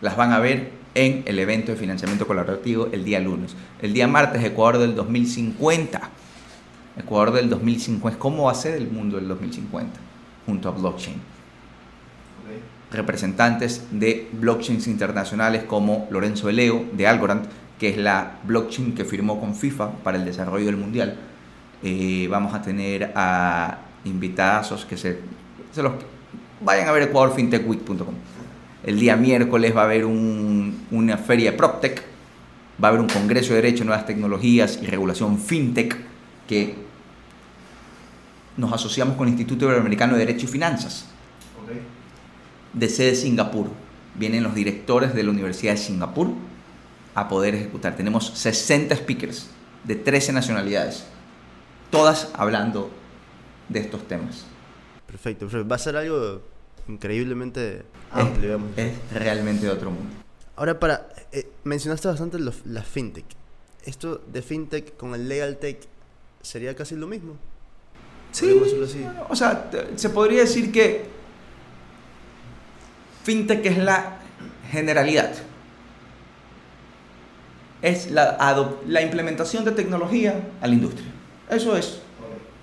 [0.00, 3.54] Las van a ver en el evento de financiamiento colaborativo el día lunes.
[3.80, 6.10] El día martes, Ecuador del 2050.
[6.98, 8.18] Ecuador del 2050.
[8.18, 9.98] ¿Cómo va a ser el mundo del 2050?
[10.46, 11.16] Junto a blockchain.
[12.90, 17.46] Representantes de blockchains internacionales como Lorenzo Eleo de Algorand,
[17.78, 21.16] que es la blockchain que firmó con FIFA para el desarrollo del mundial.
[21.82, 25.20] Eh, vamos a tener a invitados que se,
[25.72, 25.92] se los
[26.60, 28.14] vayan a ver ecuadorfintechweek.com.
[28.84, 32.02] El día miércoles va a haber una feria de PropTech,
[32.82, 35.96] va a haber un congreso de Derecho, Nuevas Tecnologías y Regulación FinTech
[36.48, 36.87] que
[38.58, 41.06] nos asociamos con el Instituto Iberoamericano de Derecho y Finanzas
[42.72, 43.68] de sede Singapur.
[44.14, 46.28] Vienen los directores de la Universidad de Singapur
[47.14, 47.96] a poder ejecutar.
[47.96, 49.48] Tenemos 60 speakers
[49.84, 51.04] de 13 nacionalidades,
[51.90, 52.90] todas hablando
[53.68, 54.44] de estos temas.
[55.06, 56.42] Perfecto, va a ser algo
[56.88, 58.60] increíblemente amplio.
[58.76, 60.10] Es, realmente de otro mundo.
[60.56, 63.24] Ahora, para eh, mencionaste bastante la fintech.
[63.84, 65.78] ¿Esto de fintech con el legal tech
[66.42, 67.36] sería casi lo mismo?
[68.38, 71.06] Sí, o sea, se podría decir que
[73.24, 74.18] fintech es la
[74.70, 75.32] generalidad.
[77.82, 78.36] Es la,
[78.86, 81.08] la implementación de tecnología a la industria.
[81.50, 82.00] Eso es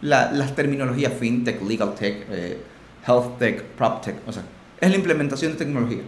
[0.01, 2.57] las terminologías fintech, legal tech, eh,
[3.05, 4.43] health tech, prop tech, o sea,
[4.79, 6.03] es la implementación de tecnología.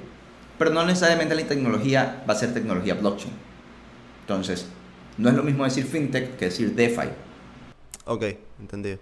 [0.57, 3.33] Pero no necesariamente la tecnología va a ser tecnología blockchain.
[4.21, 4.67] Entonces,
[5.17, 7.09] no es lo mismo decir fintech que decir DeFi.
[8.05, 8.23] Ok,
[8.59, 8.97] entendido.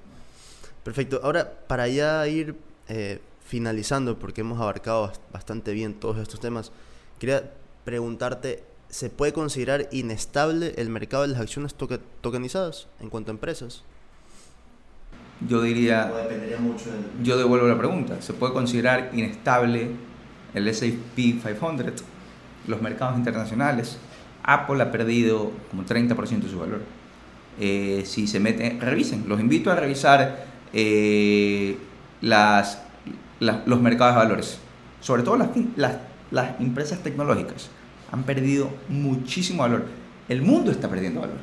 [0.85, 1.19] Perfecto.
[1.23, 2.55] Ahora, para ya ir
[2.89, 6.71] eh, finalizando, porque hemos abarcado bastante bien todos estos temas,
[7.17, 7.51] quería
[7.83, 11.73] preguntarte, ¿se puede considerar inestable el mercado de las acciones
[12.21, 13.83] tokenizadas en cuanto a empresas?
[15.49, 16.13] yo diría...
[17.23, 18.21] Yo devuelvo la pregunta.
[18.21, 19.89] ¿Se puede considerar inestable
[20.53, 22.03] el S&P 500,
[22.67, 23.97] los mercados internacionales?
[24.43, 26.81] Apple ha perdido como 30% de su valor.
[27.59, 29.27] Eh, si se meten, revisen.
[29.27, 31.77] Los invito a revisar eh,
[32.21, 32.81] las,
[33.39, 34.59] los mercados de valores.
[35.01, 35.97] Sobre todo las, las,
[36.31, 37.69] las empresas tecnológicas
[38.11, 39.85] han perdido muchísimo valor.
[40.27, 41.37] El mundo está perdiendo valor.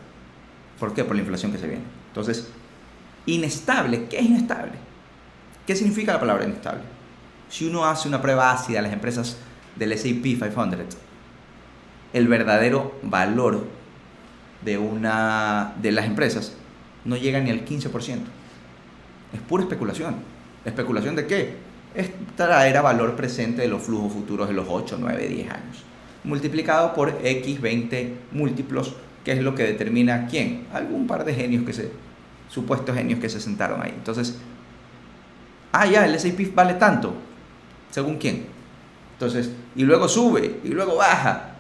[0.78, 1.04] ¿Por qué?
[1.04, 1.84] Por la inflación que se viene.
[2.08, 2.48] Entonces,
[3.26, 4.72] Inestable, ¿qué es inestable?
[5.66, 6.82] ¿Qué significa la palabra inestable?
[7.48, 9.36] Si uno hace una prueba ácida a las empresas
[9.76, 10.96] del SAP 500,
[12.12, 13.66] el verdadero valor
[14.62, 16.54] de una de las empresas
[17.04, 18.18] no llega ni al 15%.
[19.33, 20.16] Es pura especulación.
[20.64, 21.55] ¿Especulación de qué?
[21.95, 25.85] Es traer a valor presente de los flujos futuros de los 8, 9, 10 años.
[26.24, 30.66] Multiplicado por X, 20 múltiplos, que es lo que determina quién.
[30.72, 31.91] Algún par de genios que se
[32.53, 33.95] supuestos genios que se sentaron ahí.
[33.97, 34.37] Entonces,
[35.72, 37.14] ah, ya, el SAP vale tanto,
[37.91, 38.45] según quién.
[39.14, 41.55] Entonces, y luego sube, y luego baja.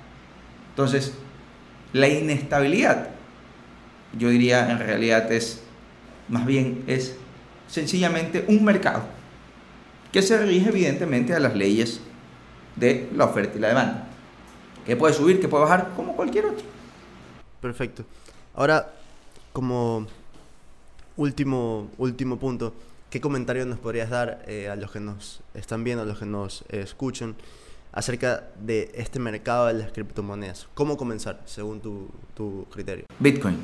[0.70, 1.14] Entonces,
[1.94, 3.08] la inestabilidad,
[4.18, 5.62] yo diría en realidad es,
[6.28, 7.16] más bien es
[7.72, 9.02] sencillamente un mercado
[10.12, 12.00] que se rige evidentemente a las leyes
[12.76, 14.08] de la oferta y la demanda.
[14.84, 16.64] Que puede subir, que puede bajar, como cualquier otro.
[17.62, 18.04] Perfecto.
[18.54, 18.92] Ahora,
[19.54, 20.06] como
[21.16, 22.74] último, último punto,
[23.08, 26.26] ¿qué comentario nos podrías dar eh, a los que nos están viendo, a los que
[26.26, 27.36] nos escuchan,
[27.90, 30.68] acerca de este mercado de las criptomonedas?
[30.74, 33.06] ¿Cómo comenzar, según tu, tu criterio?
[33.18, 33.56] Bitcoin.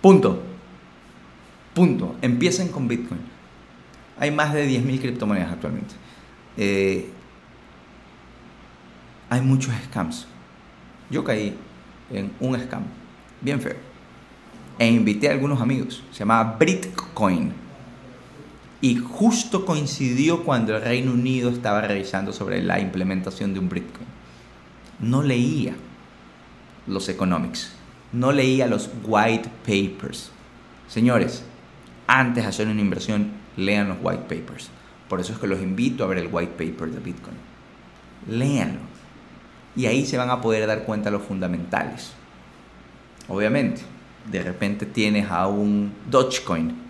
[0.00, 0.61] Punto.
[1.74, 2.16] Punto.
[2.22, 3.20] Empiecen con Bitcoin.
[4.18, 5.94] Hay más de 10.000 criptomonedas actualmente.
[6.56, 7.10] Eh,
[9.30, 10.26] hay muchos scams.
[11.10, 11.56] Yo caí
[12.10, 12.84] en un scam
[13.40, 13.92] bien feo
[14.78, 16.02] e invité a algunos amigos.
[16.12, 17.52] Se llamaba Bitcoin.
[18.80, 24.06] Y justo coincidió cuando el Reino Unido estaba revisando sobre la implementación de un Bitcoin.
[24.98, 25.74] No leía
[26.86, 27.72] los economics,
[28.12, 30.32] no leía los white papers.
[30.88, 31.44] Señores,
[32.06, 34.70] antes de hacer una inversión, lean los white papers.
[35.08, 37.36] Por eso es que los invito a ver el white paper de Bitcoin.
[38.28, 38.80] Léanlo.
[39.74, 42.12] Y ahí se van a poder dar cuenta de los fundamentales.
[43.28, 43.82] Obviamente,
[44.30, 46.82] de repente tienes a un Dogecoin,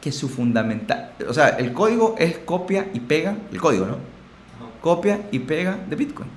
[0.00, 3.96] que su fundamental, o sea, el código es copia y pega, el código, ¿no?
[4.82, 6.28] Copia y pega de Bitcoin.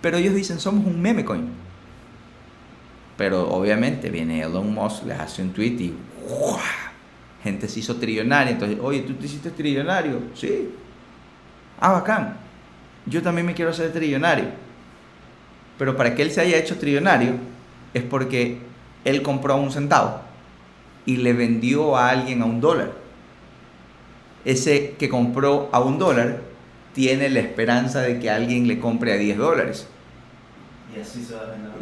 [0.00, 1.63] Pero ellos dicen, somos un meme coin.
[3.16, 5.94] Pero obviamente viene Elon Musk, les hace un tweet y
[7.42, 8.52] gente se hizo trillonaria.
[8.52, 10.20] Entonces, oye, ¿tú te hiciste trillonario?
[10.34, 10.70] Sí.
[11.78, 12.36] Ah, bacán.
[13.06, 14.46] Yo también me quiero hacer trillonario.
[15.78, 17.34] Pero para que él se haya hecho trillonario,
[17.92, 18.58] es porque
[19.04, 20.20] él compró a un centavo
[21.04, 22.92] y le vendió a alguien a un dólar.
[24.44, 26.40] Ese que compró a un dólar
[26.94, 29.88] tiene la esperanza de que alguien le compre a 10 dólares.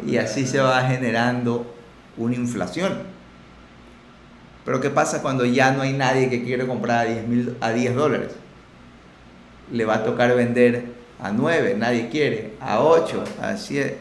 [0.07, 1.73] Y así se va generando.
[2.17, 2.93] Una inflación.
[4.65, 7.71] Pero ¿qué pasa cuando ya no hay nadie que quiere comprar a 10, mil- a
[7.71, 8.31] 10 dólares?
[9.71, 10.85] Le va a tocar vender
[11.19, 13.97] a 9, nadie quiere, a 8, a 7.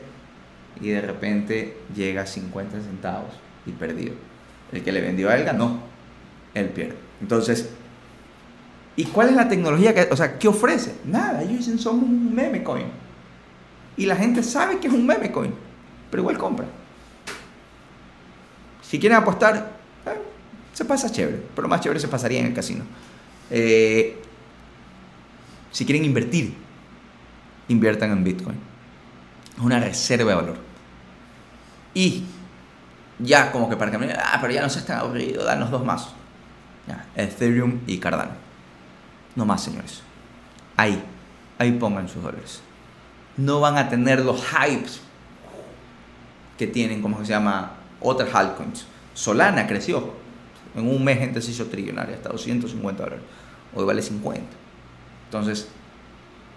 [0.81, 3.31] Y de repente llega a 50 centavos
[3.67, 4.13] y perdió.
[4.73, 5.81] El que le vendió a él ganó,
[6.55, 6.95] él pierde.
[7.21, 7.71] Entonces,
[8.97, 10.95] ¿y cuál es la tecnología que, o sea, qué ofrece?
[11.05, 12.87] Nada, ellos dicen somos un meme coin.
[13.97, 15.53] Y la gente sabe que es un meme coin,
[16.11, 16.67] pero igual compra.
[18.83, 19.73] Si quieren apostar,
[20.07, 20.23] eh,
[20.73, 22.85] se pasa chévere, pero más chévere se pasaría en el casino.
[23.51, 24.21] Eh,
[25.71, 26.55] si quieren invertir,
[27.69, 28.57] inviertan en Bitcoin.
[29.57, 30.57] Es una reserva de valor.
[31.95, 32.25] Y
[33.19, 36.09] ya como que para que ah, pero ya no seas tan aburrido, danos dos más.
[37.15, 38.33] Ethereum y Cardano.
[39.37, 40.03] No más, señores.
[40.77, 41.03] Ahí,
[41.59, 42.61] ahí pongan sus dólares.
[43.37, 45.01] No van a tener los hypes
[46.59, 48.87] que tienen, como se llama, otras altcoins.
[49.15, 50.15] Solana creció.
[50.75, 53.25] En un mes gente se hizo trillonaria, hasta 250 dólares.
[53.75, 54.43] Hoy vale 50.
[55.27, 55.69] Entonces,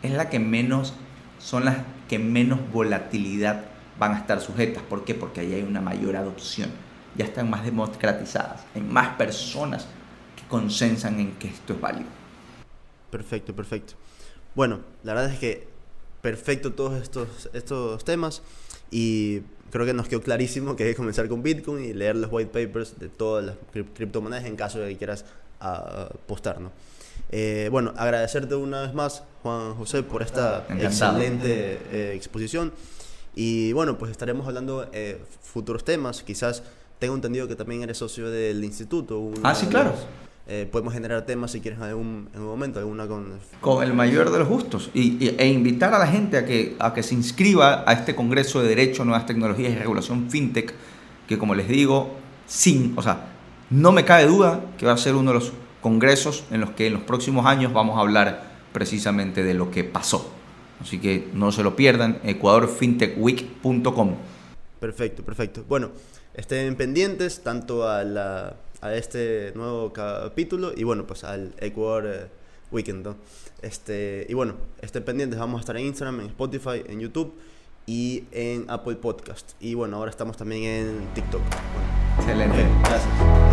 [0.01, 0.93] es la que menos,
[1.39, 3.65] son las que menos volatilidad
[3.99, 4.83] van a estar sujetas.
[4.83, 5.15] ¿Por qué?
[5.15, 6.69] Porque ahí hay una mayor adopción.
[7.15, 8.65] Ya están más democratizadas.
[8.75, 9.87] Hay más personas
[10.35, 12.09] que consensan en que esto es válido.
[13.09, 13.93] Perfecto, perfecto.
[14.53, 15.74] Bueno, la verdad es que
[16.29, 18.41] perfecto todos estos, estos temas
[18.89, 22.31] y creo que nos quedó clarísimo que hay que comenzar con Bitcoin y leer los
[22.31, 25.23] white papers de todas las cri- criptomonedas en caso de que quieras
[25.59, 26.71] ah, apostar, ¿no?
[27.29, 30.87] Eh, bueno, agradecerte una vez más, Juan José, por esta Encantado.
[31.19, 32.71] excelente eh, exposición.
[33.35, 36.23] Y bueno, pues estaremos hablando eh, futuros temas.
[36.23, 36.63] Quizás
[36.99, 39.31] tengo entendido que también eres socio del instituto.
[39.43, 39.91] Ah, sí, claro.
[39.91, 40.05] los-
[40.47, 43.39] eh, podemos generar temas si quieres en algún, en algún momento, alguna con...
[43.61, 44.89] Con el mayor de los gustos.
[44.93, 48.15] Y, y- e invitar a la gente a que, a que se inscriba a este
[48.15, 50.73] Congreso de Derecho, Nuevas Tecnologías y Regulación FinTech,
[51.27, 52.15] que como les digo,
[52.45, 53.27] sin, o sea,
[53.71, 56.87] no me cabe duda que va a ser uno de los congresos en los que
[56.87, 60.31] en los próximos años vamos a hablar precisamente de lo que pasó.
[60.79, 64.15] Así que no se lo pierdan, ecuadorfintechweek.com.
[64.79, 65.63] Perfecto, perfecto.
[65.67, 65.89] Bueno,
[66.33, 68.55] estén pendientes tanto a, la,
[68.85, 72.27] a este nuevo capítulo y bueno, pues al Ecuador eh,
[72.71, 73.05] Weekend.
[73.05, 73.15] ¿no?
[73.61, 77.33] Este, y bueno, estén pendientes, vamos a estar en Instagram, en Spotify, en YouTube
[77.85, 79.53] y en Apple Podcast.
[79.59, 81.41] Y bueno, ahora estamos también en TikTok.
[81.41, 82.63] Bueno, Excelente.
[82.63, 83.44] ok, gracias.